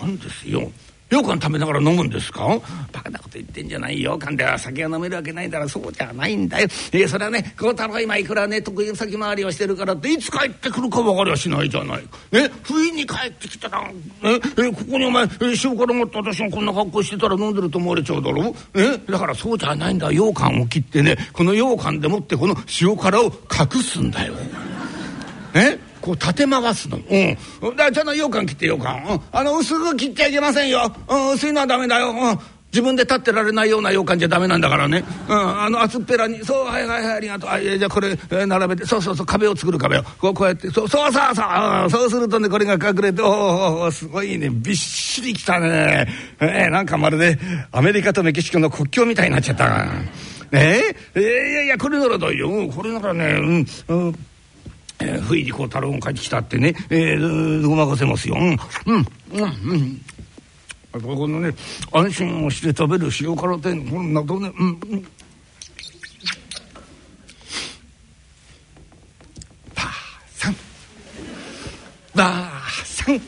[0.00, 0.70] なんですよ。
[1.08, 2.60] 羊羹食べながら飲むんですか？
[2.92, 4.14] バカなこと言ってんじゃないよ。
[4.14, 12.50] 羊羹では酒が飲めるわけないだろそうじゃないんだよ、えー、それはね孝太郎今いくらね得意先回りをしてるからっていつ帰ってくるか分かりゃしないじゃないね？
[12.64, 13.94] 不意に帰ってきたら、ね？
[14.24, 14.40] え、
[14.72, 20.10] ここにお前、塩辛持って私もこんな格好してたら飲んでると思われちゃうだろう、ね、だからそうじゃないんだ。
[20.10, 24.34] 羊羹を切ってねこの羊羹でもってこの塩辛を隠すんだよ。
[25.54, 25.78] ね？
[26.06, 26.98] こう立て回すの。
[26.98, 27.76] うん。
[27.76, 29.04] だちゃんと羊羹切って羊羹。
[29.10, 29.20] うん。
[29.32, 30.94] あの、薄く切っちゃいけませんよ。
[31.08, 32.10] うん、薄いのはダメだよ。
[32.10, 32.16] うん。
[32.70, 35.02] 自分で立ってられないような羊羹じゃダメなんだからね。
[35.28, 35.62] うん。
[35.62, 36.44] あの、厚っぺらに。
[36.44, 37.50] そう、はいはいはい、ありがとう。
[37.50, 38.86] あ、じゃあこれ、えー、並べて。
[38.86, 40.04] そうそうそう、壁を作る壁を。
[40.04, 40.70] こう、こうやって。
[40.70, 41.46] そう、そうそうそう。
[41.82, 44.48] うん、そうするとね、これが隠れて、おおすごいね。
[44.48, 46.06] びっしりきたね。
[46.38, 47.36] えー、なんかまるで、
[47.72, 49.88] アメリカとメキシコの国境みたいになっちゃった。
[50.52, 52.68] えー、えー、いやいや、これならだよ。
[52.68, 54.16] これならね、うん、うん。
[55.06, 58.36] えー、不意にこう太郎が帰ってきたってね、えー、ごまかせますよ。
[58.38, 59.70] うん、うん、うん。
[59.70, 60.00] うん
[60.92, 61.54] あとこのね
[61.92, 64.68] 安心をして食べる塩辛天こんなとね、うん。
[64.68, 65.02] うん、
[69.74, 69.92] ばあ
[70.32, 70.56] さん
[72.14, 73.20] ばあさん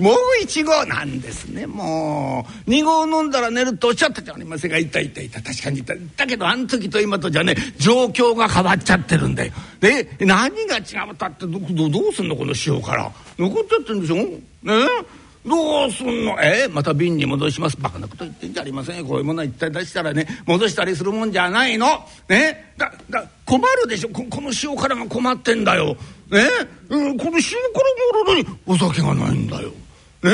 [0.00, 1.66] もう一号なんですね。
[1.66, 5.28] もう二号飲んだら寝るとおっしゃったじゃありませんがいたいたい。
[5.28, 5.82] た確かにい。
[5.82, 9.52] ただけどあの時と今とじゃね状況が変わっちゃってるんだよ。
[9.80, 11.58] で何が違ったってど
[11.88, 13.12] どうすんのこの塩辛。
[13.38, 14.16] 残っちゃってるんでしょ？
[14.16, 14.40] ね？
[15.44, 16.38] どうすんの？
[16.42, 16.68] え？
[16.68, 17.76] また瓶に戻します。
[17.78, 21.86] バカなこと言ってんじゃありませんこういうものは一体出したらね戻したりするもんじゃないの。
[22.28, 22.74] ね？
[22.76, 24.08] だだ困るでしょ？
[24.08, 25.96] ここの塩辛が困ってんだよ。
[26.30, 26.46] ね、
[26.88, 27.50] うん、この塩辛が
[28.30, 29.72] あるのにお酒がないんだよ。
[30.22, 30.32] ね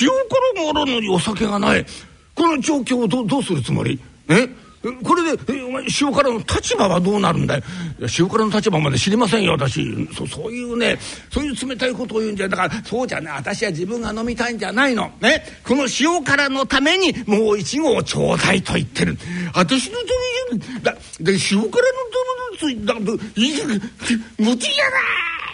[0.00, 0.08] 塩
[0.54, 1.86] 辛があるのにお酒がない。
[2.34, 4.00] この状況をどどうするつもり？
[4.28, 4.48] ね
[5.02, 7.64] これでお前塩辛の立場はどうなるんだよ
[8.16, 10.08] 塩辛の立場まで知りませんよ私。
[10.14, 10.98] そそういうね
[11.32, 15.10] そういう冷たいことを言うんじゃだからそうじゃね私は自分が飲みたいんじゃないの。
[15.20, 15.42] ね？
[15.66, 19.18] この塩辛のためにもう一合ちょうだいと言ってる。
[19.52, 20.04] 私のた
[20.52, 21.80] めにだで塩辛のた
[22.62, 22.94] めのだ
[23.34, 23.52] いい
[24.38, 25.47] 無知じゃない！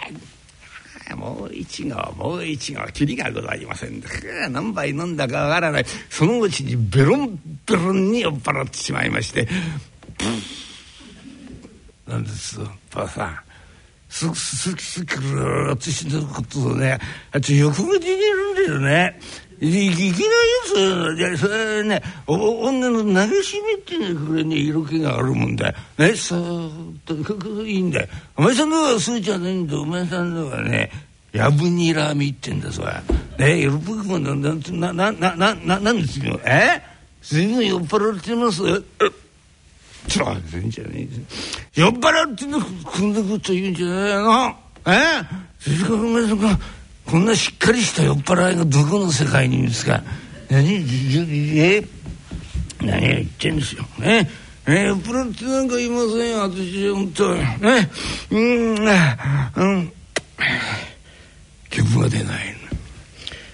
[1.13, 4.01] もう一合もう一合きりがございません
[4.49, 9.47] 何杯飲んだかわからないそのうちにベロンベロンに酔っ払ってしまいまして
[12.07, 12.59] なんです
[12.91, 13.45] ばあさん
[14.09, 16.97] すすすくる私のことをね
[17.31, 19.19] あと横口にいるんだよね。
[19.61, 20.13] いきなり
[20.65, 25.75] そうじゃそれね女の投げしめってねこれね色気があるもんだよ。
[25.97, 28.07] ねそーっといいんだよ。
[28.35, 30.91] お前さんのはそうじゃないんだお前さんのはね
[31.31, 32.91] やぶにらみってんだそれ。
[33.37, 34.53] ねよろぶくもなな
[34.93, 36.39] なななななんですよ。
[36.45, 36.81] え？
[37.21, 38.61] すぐ酔っ払ってます？
[40.07, 41.07] ちょっとんじゃね
[41.75, 44.55] え酔っ払ってのこんなこと言うんじゃないの？
[44.85, 45.23] え？
[45.59, 46.59] それからお前さんが
[47.05, 50.03] こんなしっかりした酔っ払いがどこの世界にいるんですか。
[50.49, 50.83] 何？
[51.57, 51.83] え？
[52.81, 53.83] 何言ってんですよ。
[53.99, 54.29] ね
[54.67, 54.91] え？
[54.91, 56.39] ー、プロってなんかいませんよ。
[56.39, 57.39] 私本当に。
[57.39, 57.89] ね
[58.31, 58.75] うん。
[59.55, 59.93] うん。
[61.69, 62.55] 気分が出ない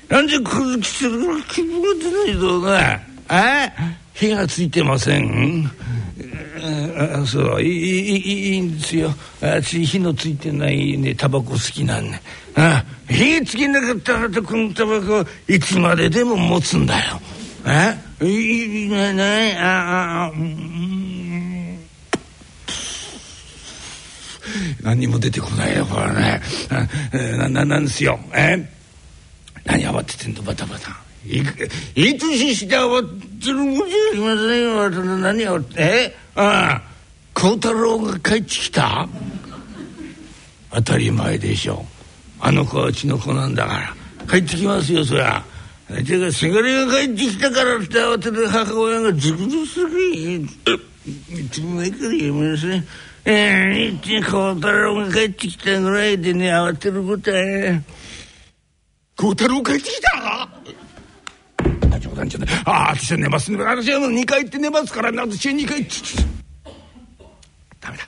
[0.10, 3.00] なんでこの来てるから気分が出ないぞな
[3.66, 3.74] え？
[4.22, 5.66] 火がついてません。
[6.96, 9.12] あそういいいいいんですよ。
[9.42, 12.22] 私火のついてないねタバコ好きなんね
[12.56, 17.20] あ火つけなかったらこのタバコいつまででも持つんだよ。
[17.66, 21.80] えいいねねああうん。
[24.84, 26.42] 何にも出てこないよこれね。
[27.40, 28.20] なななんですよ。
[28.36, 28.70] え
[29.66, 31.01] 何慌ててんのバタバタ。
[31.26, 31.40] い
[32.10, 33.02] い年して慌
[33.40, 36.16] てるもんじゃありませんよ何をえ？
[36.36, 36.92] ああ。
[37.34, 39.08] 孝太郎が帰ってきた？
[40.72, 41.86] 当たり前でしょ
[42.40, 44.28] あの子はうちの子なんだから。
[44.28, 45.44] 帰ってきますよそりゃ。
[45.88, 50.48] てかせがれが帰ってきたからって慌てる母親がずくずすぎい
[51.52, 52.86] つも前から言いますね
[53.26, 57.82] ええ孝太郎が帰ってきたぐらいでね慌てることは。
[59.18, 60.50] 孝太郎帰ってきた？
[62.02, 63.52] 冗談じゃないああ私は寝ます。
[63.54, 65.12] 私はもう2回行って寝ますから。
[65.12, 65.88] 私は2回。
[67.80, 68.04] ダメだ。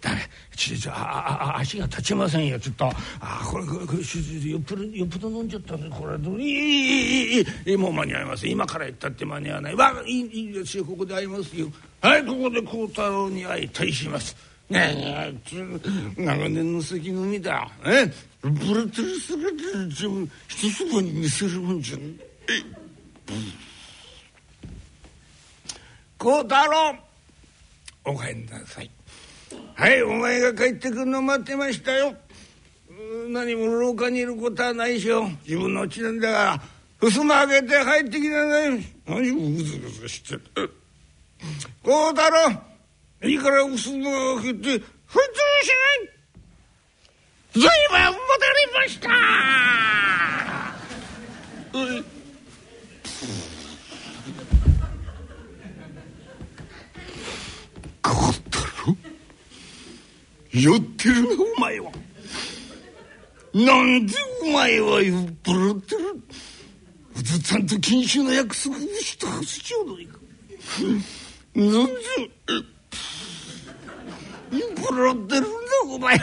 [0.00, 2.60] ダメちょああ足が立ちませんよ。
[2.60, 2.90] ちょっと。
[3.20, 9.74] あこれこれこれよっぽどよっぽど飲んじゃったんでこれいいいいいいもう間に合いません今から行ったって間に合わない。
[9.74, 10.84] わいいいいですよ。
[10.84, 11.66] ここで会いますよ。
[12.02, 14.36] はいここで孝太郎に相対します。
[14.68, 15.34] ねえ
[16.16, 17.70] 長年の関のみだ。
[17.84, 22.00] ねブルトル姿で自分一粒に見せるもんじゃん
[26.18, 26.96] 孝太郎
[28.04, 28.90] お帰りなさい。
[29.74, 32.14] はいお前が帰ってくるの待ってましたよ。
[33.28, 35.28] 何も廊下にいることはないしよ。
[35.44, 36.60] 自分の家なんだか
[37.02, 39.00] ら襖開けて帰ってきなさい。
[39.06, 40.70] 何もぐずぐずしてる
[41.82, 42.52] 孝太郎
[43.22, 46.10] いいから襖開けて入ってらっしゃい
[47.52, 47.68] 随分
[48.04, 48.18] 戻
[48.56, 49.08] りました
[58.00, 58.96] 孝太郎
[60.52, 61.92] 酔ってるなお前は。
[63.52, 66.22] なんでお前は酔っ払ってる？
[67.14, 70.18] お父さんと禁酒の約束をしたはずじゃないか。
[71.54, 71.92] なんで
[74.50, 75.50] 酔っ払ってるんだ
[75.88, 76.18] お前。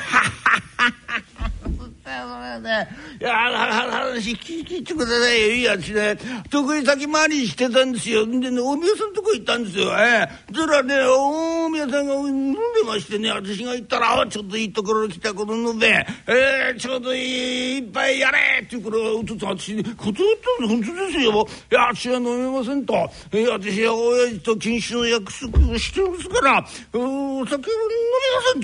[2.07, 5.47] いや話聞いてくださいよ。
[5.51, 6.17] いいやつね。
[6.49, 8.25] 得意先回りしてたんですよ。
[8.25, 9.91] でね大宮さんとこ行ったんですよ。
[9.99, 10.55] ええ。
[10.55, 20.15] そらね大宮さんが飲んでましてね私が行ったらちょっといいところに来たこと飲んでええちょうどいい一杯やれって言うからお父さん私に断っ
[20.57, 22.93] たんで本当ですよいや私は飲めませんと。
[23.33, 27.89] いや私は親父と禁酒の約束をしてますからお酒を飲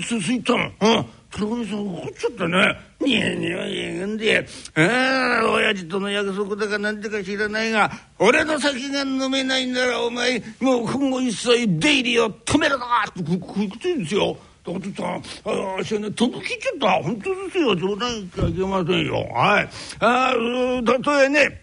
[0.00, 0.52] ませんって言った
[0.86, 0.96] の。
[0.96, 1.06] うん。
[1.38, 14.36] そこにさ怒っちゃってね「にえにえ言うんでああ親父との約束だかなんてか知らないが俺の酒が飲めないならお前もう今後一切出入りを止めるな!」ってこういうこと言うんですよ。
[14.66, 17.02] お父さ、ああ、私はね、飛ぶ切っちゃった。
[17.02, 17.76] 本当ですよ。
[17.76, 19.14] 冗談言っちゃいけませんよ。
[19.34, 19.68] はい。
[19.98, 20.34] あ
[20.78, 21.60] あ、たとえね、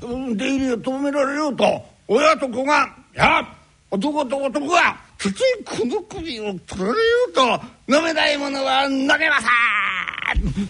[0.00, 3.48] 出入りを止められようと、親と子が、いや、
[3.90, 6.96] 男と男が、たとえこの首を取られよ
[7.30, 9.46] うと飲めないものは飲めませ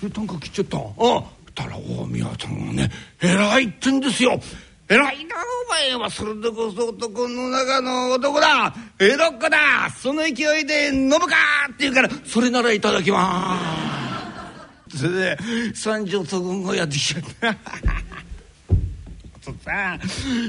[0.09, 0.11] ん。
[0.11, 0.78] 短歌切っちゃった。
[0.78, 4.38] あたら大宮さんがね偉いってんですよ。
[4.88, 5.35] 偉いな
[5.66, 8.72] お前はそれでこそ男の中の男だ。
[9.00, 9.90] 江戸っ子だ。
[9.90, 11.26] その勢いで飲むか
[11.72, 13.59] って言うからそれならいただきま
[14.88, 14.98] す。
[14.98, 15.38] それで
[15.74, 17.56] 三条と軍をやってきちゃった。
[19.48, 20.00] お父さん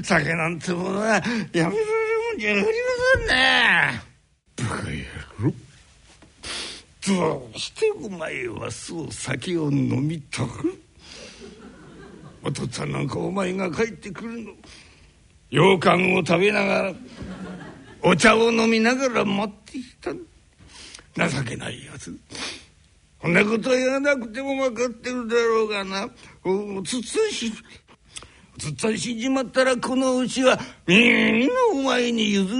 [0.03, 1.21] 酒なんてものはや
[1.53, 1.75] められる
[2.31, 2.67] もんじゃありま
[3.19, 4.01] せんね。
[4.57, 4.91] バカ野
[5.45, 5.53] 郎。
[7.07, 10.81] どうしてお前はそう酒を飲みたく？
[12.43, 14.51] お父さんなんかお前が帰ってくるの。
[15.51, 16.93] 羊羹を食べながら
[18.01, 20.11] お茶を飲みながら待ってきた。
[21.29, 22.15] 情けないやつ。
[23.19, 26.09] こんなこと言わなくても分かってるだろうがな。
[26.43, 27.51] おつつし
[28.57, 32.57] つったん死んじまったらこのうちはみんなお前に譲る。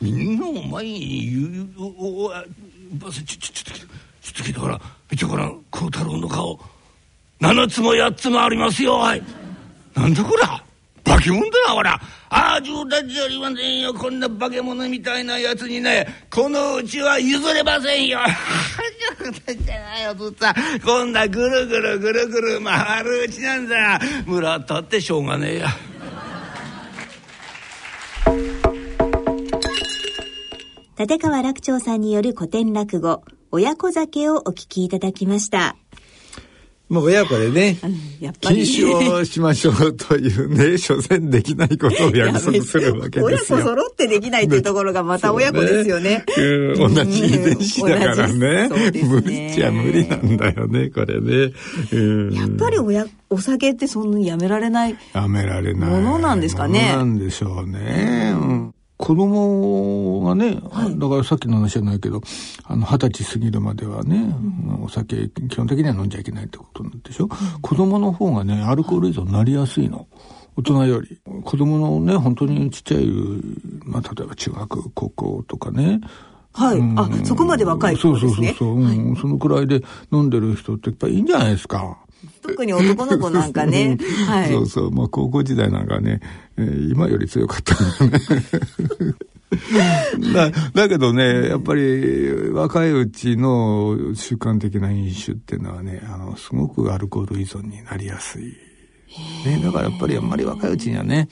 [0.00, 1.68] みんなお前に譲る。
[1.76, 6.58] おおちょちょちょっとちょっと聞いてから見てから孝太郎の顔
[7.40, 9.22] 七つも八つもありますよおい
[9.94, 10.64] なんだこら
[11.04, 18.18] 化け物だなほらああ冗談じゃありませんよこんな化け物みたいなやつにねこのうちは譲れませんよ
[19.18, 25.68] 冗談じゃないよ父さんこんなぐるぐるぐるぐる回るうちなんだ村ったってしょうがねえや。
[30.98, 35.76] 立川楽長さんによる古典落語、親子酒をお聞きいただきました。
[36.88, 37.76] まあ親子でね、
[38.18, 38.64] やっぱり。
[38.64, 43.58] 禁酒をしましょうというね、 所詮できないことを約束するわけ親ですよ。
[43.58, 46.24] 子揃ってできないっていうところがまた親子ですよね。
[46.36, 48.68] うん同じ遺伝子だからね。
[48.68, 51.52] ね無理っちゃ無理なんだよね、これね。
[51.92, 54.96] うんやっぱり親、お酒ってそんなにやめられない。
[55.14, 55.90] やめられない。
[55.90, 56.56] ものなんです。
[56.56, 58.32] かねなんでしょうね。
[58.34, 62.20] うん子供がね、だからさっきの話じゃないけど、
[62.64, 64.34] あの、二十歳過ぎるまではね、
[64.82, 67.28] お酒、基本的には飲んじゃいけないってことなんでしょ、
[67.62, 70.06] 子供の方がね、アルコール依存になりやすいの。
[70.56, 71.20] 大人より。
[71.44, 73.06] 子供のね、本当にちっちゃい、
[73.84, 76.00] まあ、例えば中学、高校とかね、
[76.52, 76.78] はい。
[76.78, 78.54] うんあ、そこまで若いそう子ですね。
[78.58, 79.80] そうそうそう、うんそのくらいで
[80.10, 81.98] 飲んでる人ってやっぱりいいんじゃないですか。
[82.42, 83.96] 特に男の子なんかね。
[84.26, 84.48] はい。
[84.48, 84.90] そうそう。
[84.90, 86.20] まあ、高校時代なんかね、
[86.56, 88.18] えー今より強かったよね。
[90.34, 98.54] だだけどね、やっぱり若いうちの習慣的な飲酒っていうのはね、あの、すごくアルコール依存になりやすい。
[99.46, 101.28] ね、だからやっぱりあんまり若いうちにはね、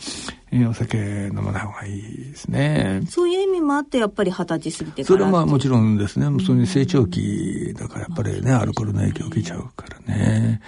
[0.52, 3.02] えーお酒飲まない方がいいですね。
[3.08, 5.04] そういう意味もあって、やっぱり二十歳過ぎてから。
[5.06, 10.60] それはまあもちろんですね、それに成長期だからやっぱりね、アルコールの影響を受けちゃうからね。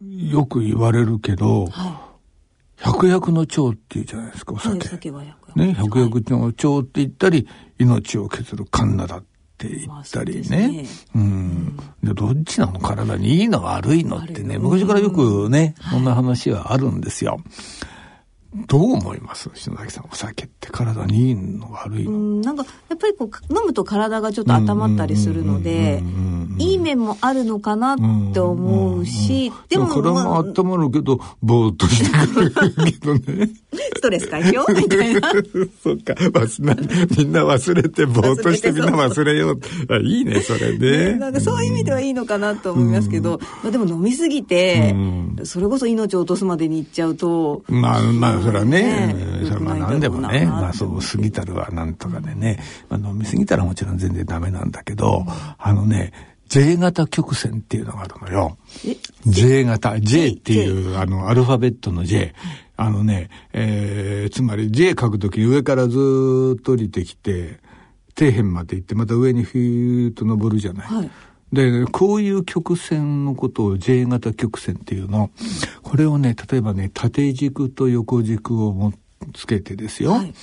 [0.00, 2.12] よく言われるけど、は
[2.76, 4.58] 百薬の長っていうじゃないですか、おい。
[4.58, 4.88] はい、酒。
[4.88, 9.24] 酒は役ね、百薬の長って言ったり、命を削るカンナだっ
[9.56, 10.68] て言ったりね。
[10.68, 11.76] ねうん。
[12.02, 12.78] で、どっちなの？
[12.80, 17.40] 体にいいの悪いのってね、昔からよくね、そんな話はあるんですよ。
[18.66, 19.50] どう思います？
[19.54, 22.18] 篠崎さんお酒って体にいいの悪いの？
[22.42, 26.02] なんかやっぱりこう飲むと体がちょっと温まったりするので
[26.58, 32.50] いい面もあるのかなって思うし、でも体も温まるけどぼーっとしてくる
[32.84, 33.50] けどね。
[33.96, 34.64] ストレス解消？
[34.74, 35.32] みたいな。
[35.82, 36.14] そっか。
[37.16, 39.60] みんな忘れてぼーっとしてみんな忘れよう。
[39.90, 44.94] あいいねそれで、ね、なんかそういう意味ではいいのかなと思いますけど、まあ、でも飲みすぎて
[45.42, 47.64] それこそ命を落とすまでにいっちゃうと。
[47.68, 55.24] まあまあそれはね、それはまあ何でもね、まあそう過ぎたるはなんとかでね、まあ飲み過ぎたらもちろん全然ダメなんだけど、
[55.58, 56.12] あのね、
[56.48, 58.58] J 型曲線っていうのがあるのよ。
[59.26, 62.34] J 型、J っていうあのアルファベットの J。
[62.76, 67.60] あのね、えー、つまり J 書くとき上からずっと降りてきて、
[68.18, 70.86] 底辺まで行ってまた上にフィーッと登るじゃない。
[70.86, 71.10] はい
[71.54, 75.30] で、こういう曲線のことを J 型曲線っていうの。
[75.82, 78.92] これをね、例えばね、縦軸と横軸をも
[79.32, 80.12] つけてですよ。
[80.12, 80.34] はい、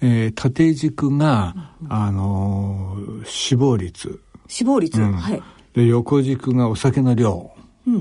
[0.00, 4.20] えー、縦軸が、あのー、死亡率。
[4.48, 5.42] 死亡率、うん、はい。
[5.74, 7.52] で、横軸がお酒の量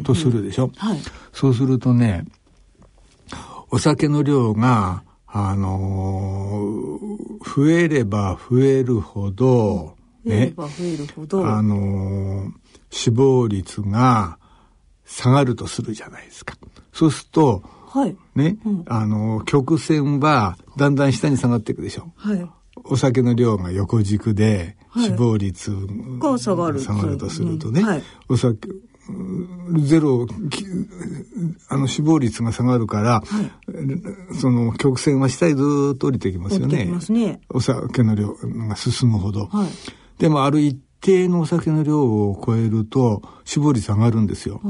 [0.04, 0.66] とするでしょ。
[0.66, 1.00] うんうん、はい。
[1.34, 2.26] そうするとね、
[3.72, 12.52] お酒の量が、あのー、増えれば増えるほど、ね、増えるほど、あのー、
[12.90, 14.38] 死亡率が
[15.06, 16.56] 下がるとするじゃないですか。
[16.94, 22.12] そうすると、はい、ね、うん、あのー、曲線はだんだん下に下がっていくでしょ。
[22.16, 22.50] はい。
[22.86, 25.72] お酒の量が横軸で、死亡率
[26.20, 27.88] が下がる下がるとするとね、うん。
[27.88, 28.68] はい、お酒
[29.82, 30.26] ゼロ
[31.68, 36.90] あの死亡率が下がるから、はい、その曲線は下へずっと降りてきますよね。
[37.10, 37.42] ね。
[37.50, 39.48] お酒の量が進むほど。
[39.48, 39.70] はい
[40.18, 44.62] でもある一定のお酒の量を超えると死亡率上がるんですよ。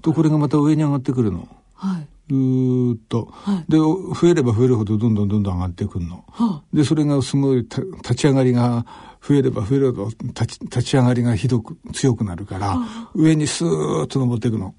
[0.00, 1.48] とこれがまた上に上がってくるの。
[1.74, 2.08] はい。
[2.28, 6.24] ずーっと、はい、で増えれば増えるほどどんどんどんどん上がってくるの。
[6.30, 8.86] はあ、でそれがすごい立ち上がりが
[9.20, 14.74] 増えれば増えるほど立ち立ち上がりがひどく強くなるから、はあ、上にスーッと登っていくの。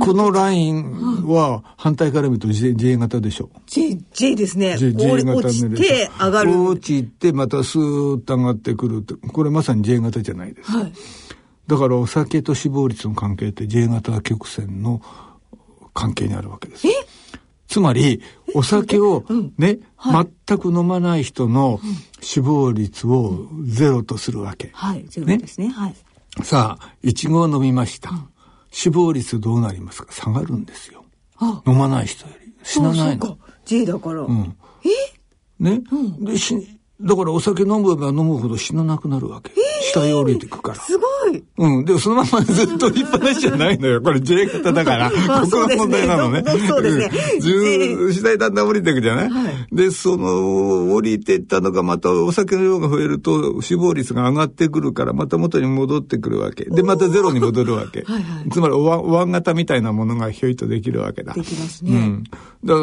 [0.00, 3.50] このラインは反対から見ると J, J 型でしょ。
[3.66, 4.78] J、J ですね。
[4.78, 6.62] J, J 型落ちて上がる。
[6.62, 9.14] 落ちてまたスーッと上がってくるって。
[9.14, 10.78] これまさに J 型じゃないですか。
[10.78, 10.92] はい、
[11.66, 15.02] だからお酒と死亡率の関係って J 型曲線の
[15.92, 16.88] 関係にあるわけです。
[16.88, 16.90] え？
[17.68, 18.22] つまり、
[18.54, 19.24] お酒を
[19.58, 21.80] ね、はい、全く飲まない人の
[22.20, 24.70] 死亡率をゼロとするわけ。
[24.72, 25.68] はい、ゼロですね。
[25.68, 25.94] はい。
[26.42, 28.10] さあ、いちごを飲みました。
[28.10, 28.28] うん
[28.72, 30.12] 死亡率どうなりますか？
[30.12, 31.04] 下がるんですよ。
[31.66, 32.52] 飲まない人より。
[32.64, 33.38] 死なないの。
[33.64, 34.22] J だから。
[34.22, 34.56] うん。
[34.84, 35.62] え？
[35.62, 36.56] ね、うん、で死
[37.00, 39.52] だからお酒飲めば飲むほど死ななくなるわけ。
[39.92, 40.80] 下へ降りてくから。
[40.80, 41.44] すごい。
[41.58, 41.84] うん。
[41.84, 44.02] でもそのままずっと立派なしじゃないのよ。
[44.02, 45.10] これ J 型だから。
[45.40, 46.42] ここが問題なのね。
[46.66, 47.10] そうですね。
[48.12, 56.64] 次第だんだん降りていくじゃない、はい、で、その、降りていったのがまたお酒の量が増えると死亡率が上がってくるから、また元に戻ってくるわけ。
[56.64, 58.02] で、またゼロに戻るわけ。
[58.06, 61.32] はいはい、つまりおわ、お椀型みたいなものがひょいとできるわけだ。
[61.34, 61.92] できますね。
[61.92, 62.24] うん。
[62.64, 62.74] だ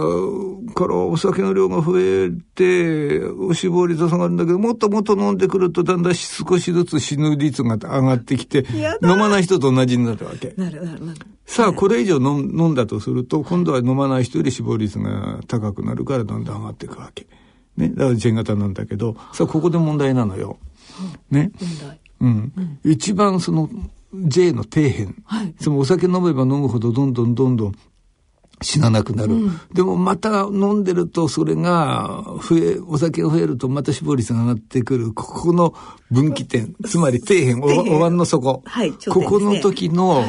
[0.74, 3.22] から、お酒の量が増えて、
[3.53, 8.65] 死亡率が下がるんだけど、もっともっと飲んでくるとだんだん少しずつ死ぬ率が上がってきて、
[9.03, 10.53] 飲まない人と同じになるわけ。
[10.57, 11.19] なるなるなる。
[11.45, 17.27] さあ、これ以上飲んだとすると、今度は飲まない人より死亡率が高くなるからどんどん上がっていくわけ。
[17.75, 17.89] ね。
[17.89, 20.59] だからジェン型なんだけど、さあ、ここで問題なのよ。
[21.31, 21.51] ね。
[21.59, 21.99] 問題。
[22.21, 22.79] うん。
[22.83, 23.69] 一番その、
[24.13, 25.15] J の底辺。
[25.25, 25.55] はい。
[25.59, 27.75] そのお酒飲めば飲むほどどんどんどんどん
[28.62, 35.74] 死ななくなる、うん、でもまた飲んでるとそれが増えお酒が増えるとまた死亡率が上がってくるここの
[36.12, 40.26] 分岐点つまり底辺おお椀の底、はい、ね、ここの時の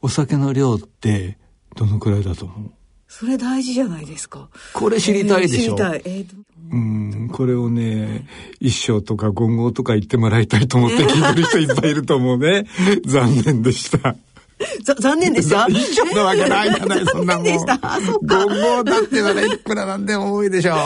[0.00, 1.38] お酒の量って
[1.76, 2.70] どのくらいだと思う？
[3.08, 4.50] それ大事じゃないですか。
[4.74, 5.74] これ知りたいでしょ。
[5.74, 6.02] えー、知りたい。
[6.04, 6.26] えー、
[6.72, 6.76] う？
[6.76, 8.26] ん、これをね、
[8.60, 12.66] 一生とか言語とか言ってもらいたいと思って聞いてる人いっぱいいると思うね。
[13.06, 14.14] 残念でした。
[15.00, 17.44] 残念でした一緒なわけないじゃない、 そんなもん。
[17.44, 17.74] でした。
[18.00, 18.44] そうか。
[18.44, 20.76] 5だってならいくらなんでも多いでしょう。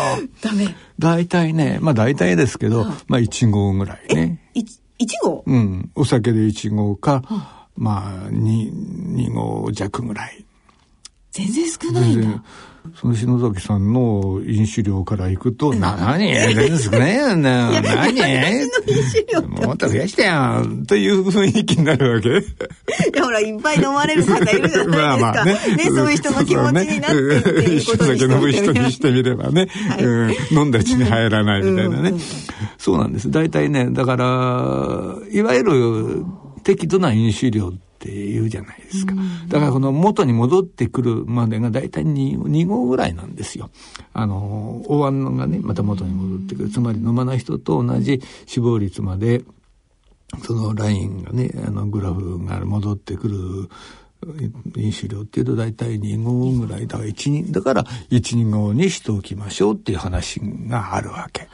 [0.40, 0.74] ダメ。
[0.98, 4.40] 大体ね、まあ大体ですけど、まあ1号ぐらいね。
[4.54, 4.64] 1
[5.22, 5.90] 号うん。
[5.94, 7.22] お酒で1号か、
[7.76, 8.72] まあ2、
[9.14, 10.44] 2号弱ぐらい。
[11.32, 12.42] 全然少ないんだ。
[12.96, 17.80] その篠崎さんの飲酒量からいくと、な、なに全然少ないよな。
[17.80, 22.28] なに私の飲酒量ってもっと増やしてよという雰囲気になるわけ。
[22.30, 22.32] い
[23.14, 24.90] や、ほら、いっぱい飲まれる方いるじゃないですか。
[24.98, 25.58] まあまあね。
[25.94, 32.10] そういう人の気持ちになってるっていうことに酒飲む人にしてみればね、はいうん飲んだうちに入らないみたいなね。
[32.10, 32.20] うんうん
[32.78, 33.30] そうなんです。
[33.30, 36.24] 大体ね、だから、いわゆる
[36.64, 39.14] 適度な飲酒量っていうじゃないですか。
[39.48, 43.70] だからこの元に戻ってくるまでが大体 2, 2号ぐらいなんですよ。
[44.12, 46.70] あの、お椀がね、また元に戻ってくる。
[46.70, 49.42] つまり飲まない人と同じ死亡率まで
[50.40, 53.68] そのラインがね、あのグラフが戻ってくる
[54.76, 61.48] 飲酒量っていうと大体2号ぐらいだから1人だから12号にしておきましょうっていう話があるわけ。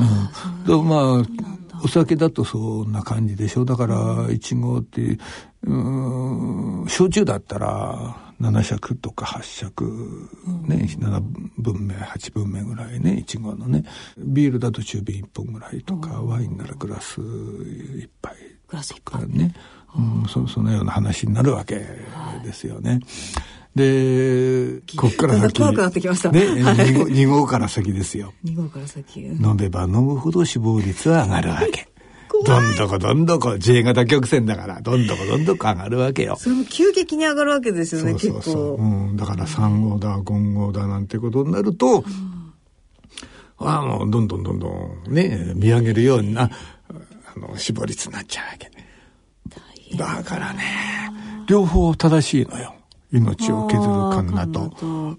[0.00, 5.18] うん、でまあお酒だとそんな感じでしょだから1号って
[5.66, 10.28] うん焼酎だったら7尺とか8尺
[10.66, 11.20] ね、7
[11.58, 13.84] 分目8分目ぐらいね1号のね
[14.18, 18.36] ビールだと中瓶1本ぐらいとか、ワインならグラス1杯
[18.68, 19.54] グラス一とかね、
[19.96, 21.86] うん、そそのような話になるわけ
[22.44, 23.00] ですよね。
[23.74, 25.60] で、こっから先。
[25.60, 28.32] 怖くなってきましたね、はい2号 ,2 号から先ですよ。
[28.44, 29.20] 2号から先。
[29.20, 31.88] 飲めば飲むほど死亡率は上がるわけ。
[32.44, 36.36] どんどこどんどこ J 型曲線だから、どんどこどんどこ上がるわけよ。
[36.38, 38.42] それも急激に上がるわけですよね、そうそうそう。
[38.42, 38.76] 結構。
[38.78, 42.04] うん、だから3号だ、5号だなんてことになると、
[43.58, 46.50] あもうどんどんどんどんね、見上げるような、
[47.34, 48.70] あの、死亡率になっちゃうわけ。
[49.96, 50.62] だからね、
[51.46, 52.74] 両方正しいのよ。
[53.12, 55.16] 命を削るカンナと。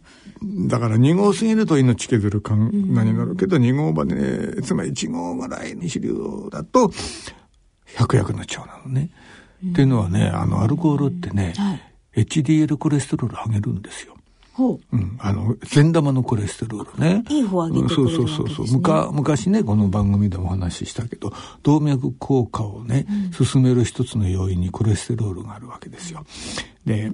[0.68, 6.14] だから2号過ぎると命削るカンナになるけど、2号までね、つまり1号ぐらいに主流
[6.52, 6.92] だと、
[7.96, 9.10] 百薬の腸なのね。
[9.66, 11.54] っていうのはね、あの、アルコールってね、
[12.16, 14.16] HDL コレステロール上げるんですよ。
[14.54, 14.80] ほう。
[14.92, 17.24] うん、あの、善玉のコレステロールね。
[17.30, 18.78] いい方を上げてくれるねうんそうそうそうそう。
[18.78, 21.32] むか昔ね、この番組でもお話ししたけど、
[21.64, 26.26] 動脈硬化をね、進める一つの要因にコレステロールがあるわけですよ。
[26.86, 27.12] で、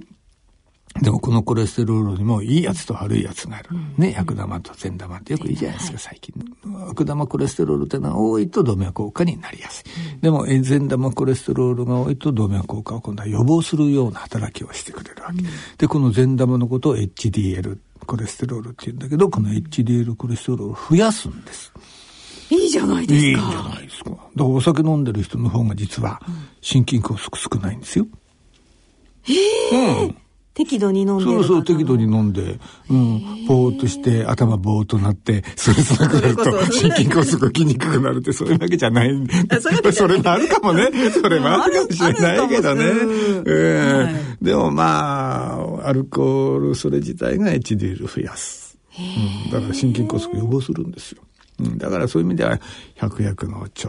[1.02, 3.70] でもこのコレステロールにもいいやつと悪いやつがある。
[3.98, 6.34] ね、悪玉と善玉ってよくいいじゃないですか、最近。
[6.88, 10.20] 悪玉コレステロールってのは多いと動脈硬化になりやすい。
[10.20, 15.42] でも、え善玉コレステロールが多いと動脈硬化を今度は予防するような働きをしてくれるわけ。
[15.78, 21.72] で、この善玉のことを HDL コレステロールって言うんだけど、この HDL コレステロールを増やすんです。
[22.50, 23.26] いいじゃないですか。
[23.26, 24.10] いいんじゃないですか。
[24.10, 26.22] だからお酒飲んでる人の方が実は
[26.60, 28.06] 心筋梗塞少ないんですよ。
[30.54, 39.10] 適度に飲んでそうそう、適度に飲んで、うん、ぼーっとして、頭ぼーっとなって、ストレスなくなると心筋梗塞起きにくくなるって、そういうわけじゃない。
[39.50, 40.90] あそれもあるかもね。
[41.10, 42.84] それもあるかもしれないけどね。
[42.84, 48.78] うんええでもまあ、アルコール、それ自体が HDL 増やす。
[48.96, 51.22] うん、だから心筋梗塞予防するんですよ。
[51.56, 52.58] うん、だからそういう意味では
[52.96, 53.88] 百薬の腸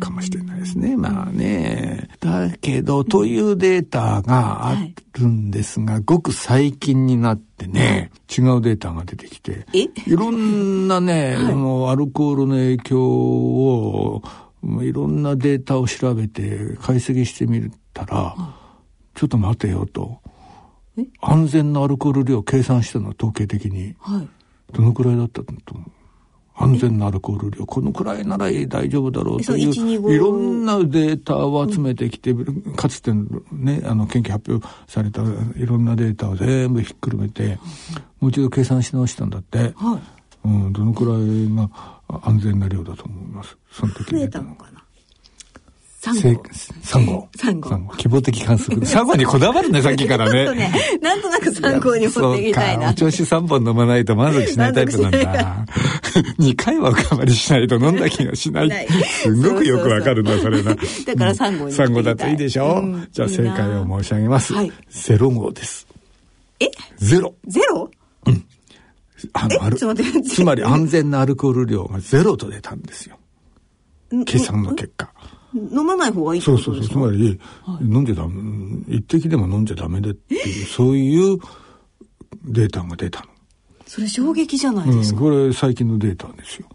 [0.00, 0.96] かもしれないですね。
[0.96, 2.08] まあね。
[2.18, 4.76] だけど、というデータがあ
[5.18, 9.82] るんですが、ごく最近になってね、違うデータが出てきて、え？
[9.82, 14.22] いろんなね、そのアルコールの影響を、
[14.80, 18.34] いろんなデータを調べて解析してみたら、
[19.14, 20.20] ちょっと待てよと。
[21.20, 23.94] 安全なアルコール量を計算したの統計的に。
[24.00, 24.28] はい。
[24.72, 25.90] どのくらいだったと思う？
[26.54, 32.34] 安全なアルコール量、このくらいなら大丈夫だろうといそう1 2 5う、いろんなデータを集めてきて、
[32.76, 33.12] かつて
[33.50, 37.58] ね、あの、研究発表されたいろんなデータを全部ひっくるめて、
[38.20, 39.98] もう一度計算し直したんだって、は
[40.44, 40.48] い。
[40.48, 41.70] うん、どのくらいが
[42.22, 43.56] 安全な量だと思います？
[43.70, 44.81] その時増えたのかな？
[46.02, 46.42] 三せ号。
[46.82, 47.28] 三号。
[47.38, 48.74] 三号希望的観測。
[48.84, 50.52] 三号にこだわるね、 さっきからね。
[50.52, 52.88] ね、なんとなく参考に持っていきたいな。
[52.88, 55.66] そうかお調子3本飲まないと満足しないタイプなん満だ。
[56.40, 58.88] 2回はおかわりしないと飲んだ気がしないない。
[58.88, 60.74] すごくよくわかるんだ、それな。
[60.74, 60.76] だ
[61.16, 62.80] から3号に3号だといいでしょ？
[62.82, 64.72] うんじゃあ正解を申し上げますはい。
[64.90, 65.86] 0号です。
[66.58, 66.68] え？
[66.98, 67.32] ゼロ。
[67.46, 67.88] ゼロ？
[69.34, 73.18] あの、あるつまり安全なアルコール量がゼロと出たんですよ。
[74.26, 75.12] 計算の結果。
[75.54, 76.88] 飲まない方がいいそうそうそう。
[76.88, 77.38] つまり、
[77.80, 78.34] 飲んじゃダメ、
[78.88, 81.38] 一滴でも飲んじゃダメでっていう、 そういう
[82.44, 83.26] データが出たの。
[83.86, 85.22] それ衝撃じゃないですうん、か。
[85.24, 86.66] これ最近のデータですよ。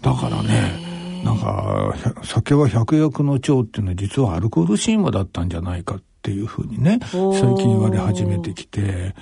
[0.00, 1.94] だからね、なんか、
[2.24, 9.14] 酒は百薬の長っていうのは実はアルコール神話だったんじゃないかっていうふうにね、最近言われ始めてきて、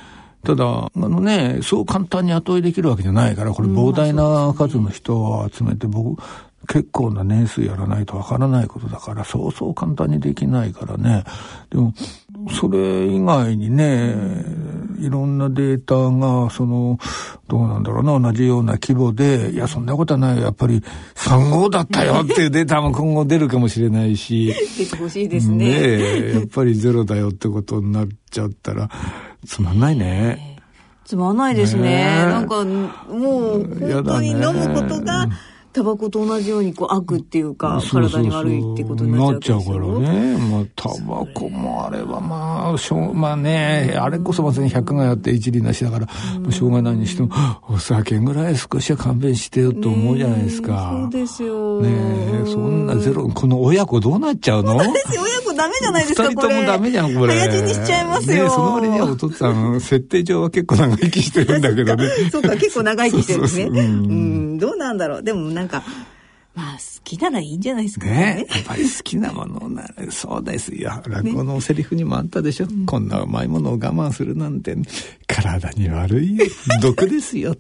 [0.45, 6.21] ただ、あのね、そう簡単に後追いできるわけじゃないから、これ膨大な数の人を集めて、僕、
[6.69, 11.25] 結構な年数やらないとわからないことだから、そうそう簡単にできないからね。
[11.71, 11.95] でも、
[12.51, 14.15] それ以外にね、
[15.01, 16.99] いろんなデータが、その、
[17.49, 20.41] どうなんだろうな、同じような規模で、いや、そんなことはない。
[20.41, 20.83] やっぱり、
[21.15, 24.55] 3号だったよ っていうデータも今後出るかもしれないし。
[24.79, 25.57] 出てほしいですね。
[25.57, 28.91] ねやっぱりゼロだよってことになっちゃったら、
[29.47, 30.59] つまんないね。
[31.05, 31.83] つまんないですね。
[31.83, 35.27] ねなんか、もう、本当に飲むことが、
[35.73, 40.37] タバコと同じようにこう悪っていうか、体に悪いってことになっちゃうなっちゃうからね。
[40.51, 46.09] まあ、タバコもあればまあ、しょう、まあね、あれこそまさに100がやって一理なしだから、
[46.45, 47.31] うん、しょうがないにしても、
[47.69, 50.91] お酒ぐらい少しは勘弁してよと思うじゃないですか。
[50.93, 51.81] そうですよ。
[51.81, 54.77] ねそんなゼロ、この親子どうなっちゃうの？
[54.77, 57.39] 親子ダメじゃないですか、二人ともダメじゃん、これ。
[57.39, 58.45] 早死にしちゃいますよ。
[58.45, 62.09] ねその割にはお父さん、設定上は結構長生きしてるんだけどね。
[62.33, 63.65] そうか、結構長生きしてるんですね。
[63.67, 65.23] うん、どうなんだろう。
[65.23, 65.83] でもなんか、
[66.55, 68.13] まあ、好きならいいんじゃないですかね。
[68.13, 71.03] ねやっぱり好きなものなら、 そうですよ。
[71.07, 72.67] 落語のセリフにもあったでしょ。
[72.67, 74.75] ね、こんなうまいものを我慢するなんて、
[75.27, 76.47] 体に悪いよ。
[76.81, 77.55] 毒ですよ。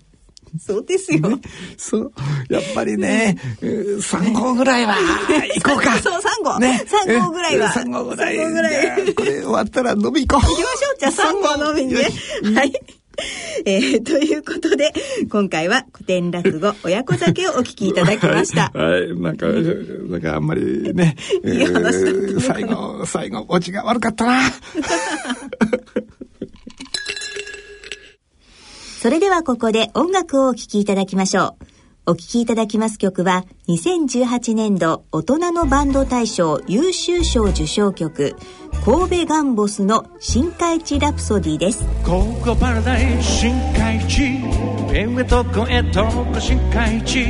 [0.59, 1.36] そうですよ、ね、
[1.76, 2.12] そう。
[2.48, 4.96] やっぱりね、3号ぐらいは、
[5.55, 5.98] 行こうか。
[5.98, 6.59] そう、3号。
[6.59, 6.82] ね。
[7.07, 7.68] 3号ぐらいは。
[7.68, 8.36] 3号ぐらい。
[8.36, 9.14] 3号ぐらい。
[9.14, 10.51] これ終わったら飲み行こう。
[10.51, 10.98] 行きましょう。
[10.98, 12.09] じゃあ3号飲みにね。
[12.59, 12.72] はい。
[13.64, 14.92] えー、ということで、
[15.30, 18.70] 今回は古典落語、親子酒をお聞きいただきました。
[18.74, 24.40] はい、はい、なんか、なんかあんまりね、 いい話だった最後、最後、オチが悪かったな。
[29.00, 31.69] それではここで音楽をお聴きいただきましょう。
[32.11, 38.34] お聴きいただきます曲は、2018年度大人のバンド大賞優秀賞受賞曲、
[38.84, 41.84] 神戸ガンボスの深海地ラプソディです。
[42.04, 44.40] ここパラダイス深海地、
[44.92, 47.26] 上とこへとこ深海地、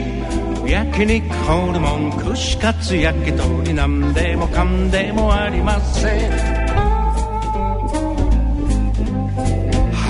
[0.64, 6.59] 焼肉ホルモン串カツ焼き鳥なんでもかんでもありません。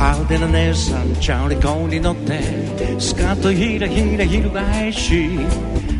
[0.01, 2.41] 派手な姉さんチャリコに乗って
[2.99, 5.29] スカートひらひら翻し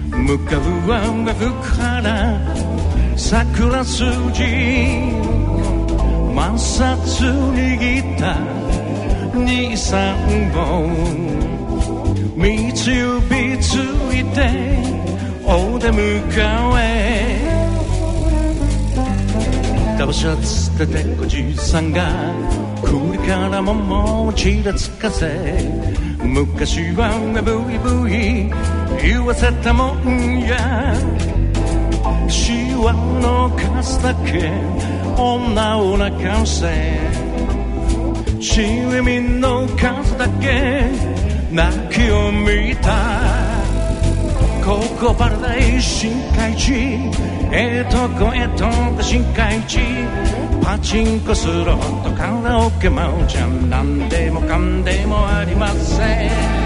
[0.09, 1.03] 向かうは
[1.37, 1.45] 福
[1.77, 2.41] 原
[3.15, 4.01] 桜筋
[6.33, 6.97] 摩擦
[7.53, 8.41] 握った
[9.39, 10.97] 二三本
[12.37, 13.75] 三つ指つ
[14.17, 14.41] いて
[15.45, 16.23] お出迎
[16.79, 17.51] え
[19.99, 25.27] ダボシャツでておじさんが栗から桃をちらつかせ。
[26.23, 27.11] 昔は
[27.43, 28.51] ブイブイ
[29.03, 30.95] 言わせたもんや。
[32.29, 34.51] シワの数だけ。
[35.17, 36.99] 女を泣かせ。
[38.41, 38.61] 市
[39.03, 40.91] 民の数だけ。
[41.51, 43.51] 泣きを見た。
[44.65, 46.73] ここパラダイス深海地。
[47.53, 48.67] ええとこえと
[48.97, 49.81] こ深海地。
[50.63, 53.69] パチンコスロットカラオケマウちゃん。
[53.71, 56.60] 何でもかんでもありません。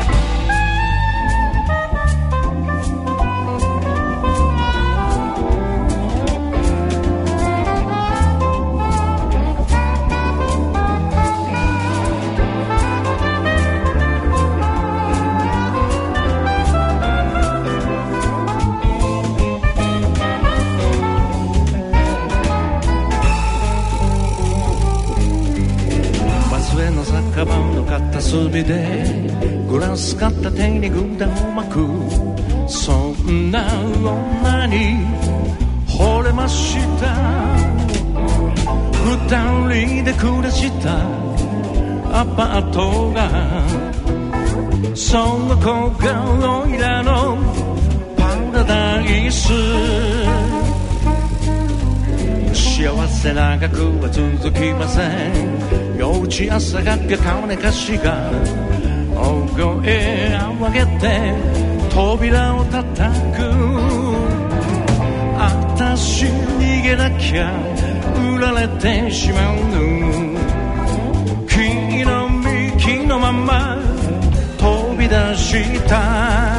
[31.64, 31.86] く
[32.68, 35.06] そんな女に
[35.86, 37.14] 惚れました。
[39.04, 39.28] 二
[39.86, 40.98] 人で暮らした。
[42.20, 43.28] アパートが
[44.94, 47.36] その子がおいらの
[48.16, 49.52] パラダイス。
[52.52, 55.98] 幸せ長くは続きません。
[55.98, 58.63] 幼稚朝がけ金貸しが。
[59.56, 61.34] 声を上げて
[61.90, 62.82] 扉を叩
[63.32, 63.38] く。
[65.36, 67.52] あたし逃げなきゃ
[68.36, 69.74] 売られてしまうの。
[71.46, 73.78] 木の幹のまま
[74.58, 76.53] 飛び出した。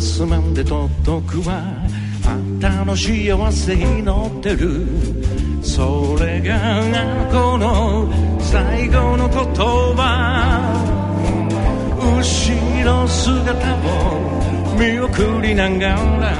[0.00, 0.90] すまんで届
[1.28, 1.62] くわ
[2.26, 4.86] あんたの幸せに乗ってる
[5.62, 9.44] それがあの子の最後の言
[9.94, 10.72] 葉
[12.00, 16.34] 後ろ姿を見送りながら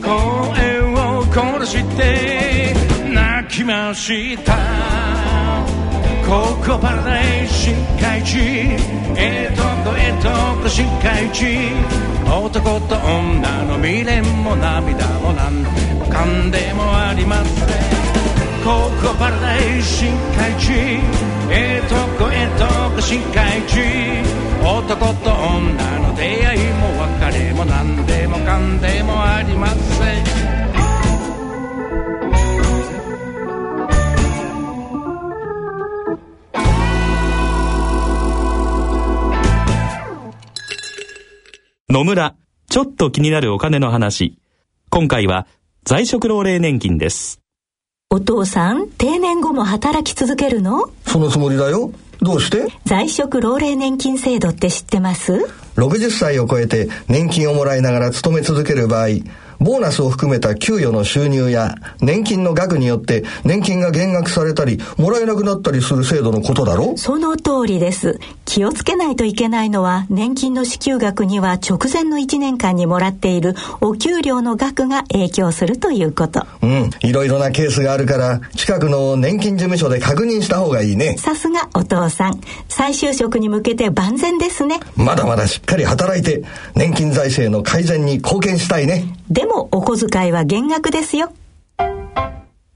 [0.00, 2.72] 声を殺して
[3.12, 5.02] 泣きました。
[6.32, 8.38] ここパラダイス深海地
[9.18, 11.70] ええとええと深海地
[12.26, 18.02] 男と女の未練も涙もなんでもかんでもありません。
[18.64, 20.72] ここパラダイス深海地
[21.50, 22.64] ええとこええと
[22.94, 23.80] こ深海地
[24.64, 30.61] 男と女の出会いも別れもなんでもかんでもありません。
[41.92, 42.36] 野村、
[42.70, 44.38] ちょっと気になるお金の話。
[44.88, 45.46] 今回は
[45.84, 47.42] 在職老齢年金です。
[48.08, 50.88] お父さん、定年後も働き続けるの？
[51.06, 51.92] そのつもりだよ。
[52.22, 52.66] どうして？
[52.86, 55.34] 在職老齢年金制度って知ってます
[55.76, 59.08] ?60 歳を超えて年金をもらいながら勤め続ける場合、
[59.62, 68.18] ボーナスを含めた給与の収入や年金の額によって年金が減額されたりもらえなくなったりする制度のことだろその通りです。
[68.44, 76.46] 気をつけないといけないのは年金の支給額には直前の1年間にもらっているお給料の額が影響するということ。
[76.60, 81.16] うん、いろいろなケースがあるから近くの年金事務所で確認した方がいいね。
[81.18, 82.40] さすがお父さん。
[82.68, 84.80] 再就職に向けて万全ですね。
[84.96, 86.42] まだまだしっかり働いて
[86.74, 89.04] 年金財政の改善に貢献したいね。
[89.30, 91.32] でもお小遣いは減額ですよ。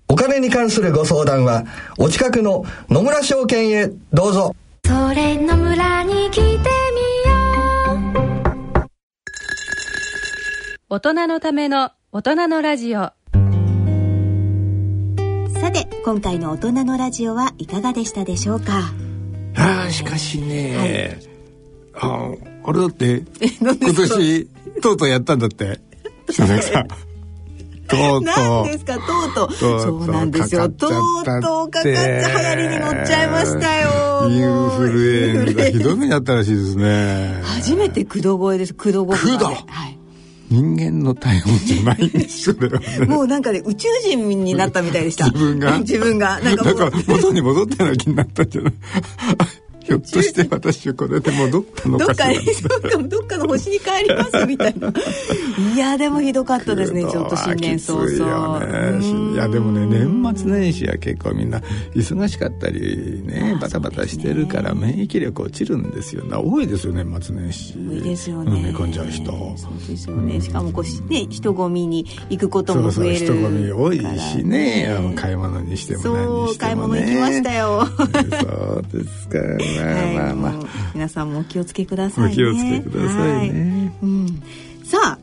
[0.08, 1.64] お金に関するご相談は
[1.98, 4.54] お近くの野村証券へどうぞ。
[4.84, 6.60] それの村に来てみよ
[8.14, 8.86] う。
[10.88, 13.10] 大人のための大人のラジオ。
[15.60, 18.92] さて今回の大人のラジオはいかがでしたでしょうか？
[19.58, 21.18] ああしかしね、
[21.94, 22.30] あ
[22.64, 23.22] あれだって
[23.60, 24.46] 今年
[24.82, 25.80] とうとうやったんだって
[26.30, 26.88] 篠崎さん。
[27.88, 28.94] とう何とですか？
[28.94, 29.80] とうとう。
[29.80, 30.68] そうなんですよ。
[30.68, 30.96] とうと
[31.64, 34.26] うかかっちゃ流行りに乗っちゃいましたよ。
[34.26, 37.40] うインフルエンザひどい目にあったらしいですね。
[37.44, 38.74] 初めて駆動声です。
[38.74, 39.64] 駆動語駆動はい。
[40.50, 43.06] 人間の体温じゃないんですよね。
[43.06, 45.26] もうなんかね宇宙人になったみたいでした。
[45.30, 45.78] 自分が。
[45.78, 46.40] 自分が。
[46.40, 46.74] なんかもう。
[46.74, 48.74] なんか元に戻ったような気になったんじゃない？
[49.86, 54.92] ひょっとして私これで戻ったのどっかかどっかどっかの星に帰りますみたいな。
[55.74, 61.62] いやでもひどかったですねちょっと新年早きついねいやでもね年末年始は結構みんな
[61.94, 66.24] 忙しかったりねバタバタしてるから免疫力落ちるんですよ。
[66.24, 67.74] な多いですよ年末年始。
[67.74, 69.30] 多いですようんね寝込んじゃう人。
[69.56, 70.40] そうですよね。
[70.40, 75.14] しかもこうしね人混みに行くこともそうそう増える人混み多いしね。
[75.14, 76.66] 買い物にしても何そうにしてもね。
[76.66, 77.86] 買い物行きましたよ。
[77.96, 79.38] そうですか
[79.78, 80.52] まあまあ。
[80.94, 82.32] 皆さんもお気をつけくださいね。
[82.32, 83.92] お気をつけくださいね。
[84.02, 84.06] はい。
[84.06, 84.42] うん、
[84.84, 85.18] さあ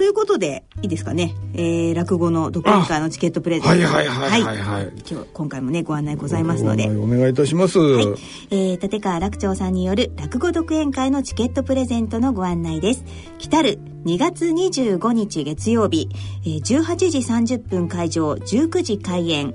[0.00, 3.68] ということでいいですかね、えー、落語の独演会のチケットプレゼント。
[3.68, 4.92] はいはいはいはいはい。
[5.06, 6.88] 今日今回もねご案内ございますので。
[6.88, 13.04] お願いいたします、えー、立川楽長さんによる落語独演会のチケットプレゼントのご案内です。
[13.36, 16.08] 来たる2月25日月曜日、
[16.46, 19.54] えー、18時30分会場、19時開演。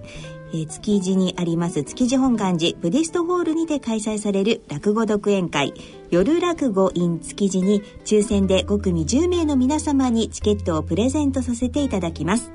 [0.54, 5.74] えー築地にあります築地本願寺ブディストホールにて開催される落語独演会
[6.10, 12.52] 夜落語 in 築地に抽選で5組10名の皆様にチケットをプレゼントさせていただきます。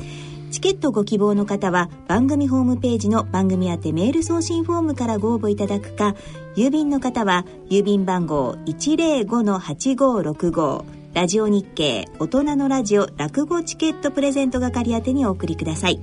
[0.50, 6.16] チケットご希望の方は番組ホームページの番組宛てメール送信フォームからご応募いただくか
[6.56, 10.84] 郵便の方は郵便番号105-8565
[11.14, 16.00] ラジオ日経大人のラジオ落語チケットプレゼント係宛てにお送りください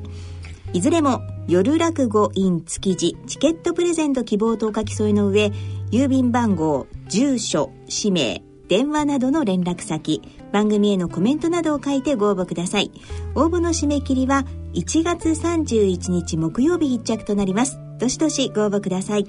[0.72, 5.54] いずれも夜落語 in 築地チケットプレゼント希望とお書き添えの上
[5.92, 10.22] 郵便番号住所氏名電話などの連絡先
[10.52, 12.92] 番組へのコメントなどを書いてご応募ください。
[13.34, 17.80] 応募の締め切りは1月31日木曜日必着となります。
[17.98, 19.26] どしどしご応募ください。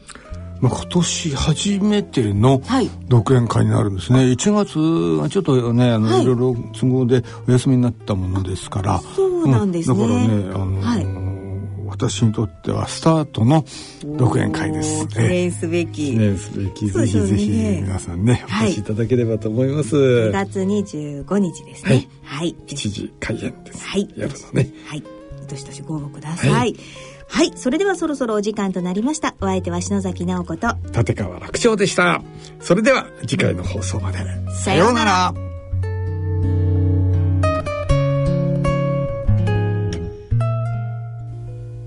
[0.61, 2.91] まあ、今年初めてのはい。
[3.07, 4.79] 独演会になるんですね、1月
[5.21, 6.23] はちょっとねあの、はい。
[6.25, 8.99] い、ろいろ都合でお休みになったものですから。
[9.15, 10.05] そうなんですね。
[10.05, 10.47] うん。
[10.49, 11.28] だからねあの、はい
[11.99, 13.65] 私にとってはスタートの
[14.17, 15.09] 独演会です。
[15.09, 16.89] 記念すべき、ねすべき。
[16.89, 18.69] ぜひぜひ皆さんねおはい。
[18.69, 22.07] 越しいただければと思います、2月25日ですね。
[22.23, 24.09] はい、7時開演です、はい。
[24.17, 24.71] 夜のね。
[24.87, 25.03] はい。
[25.49, 26.77] どしどしご応募ください。
[27.31, 27.53] はい。
[27.57, 29.35] それではそろそろお時間となりました。
[29.41, 30.77] お相手は篠崎直子と。
[30.97, 32.23] 立川楽長でした。
[32.61, 34.19] それでは次回の放送まで。
[34.63, 35.35] さようなら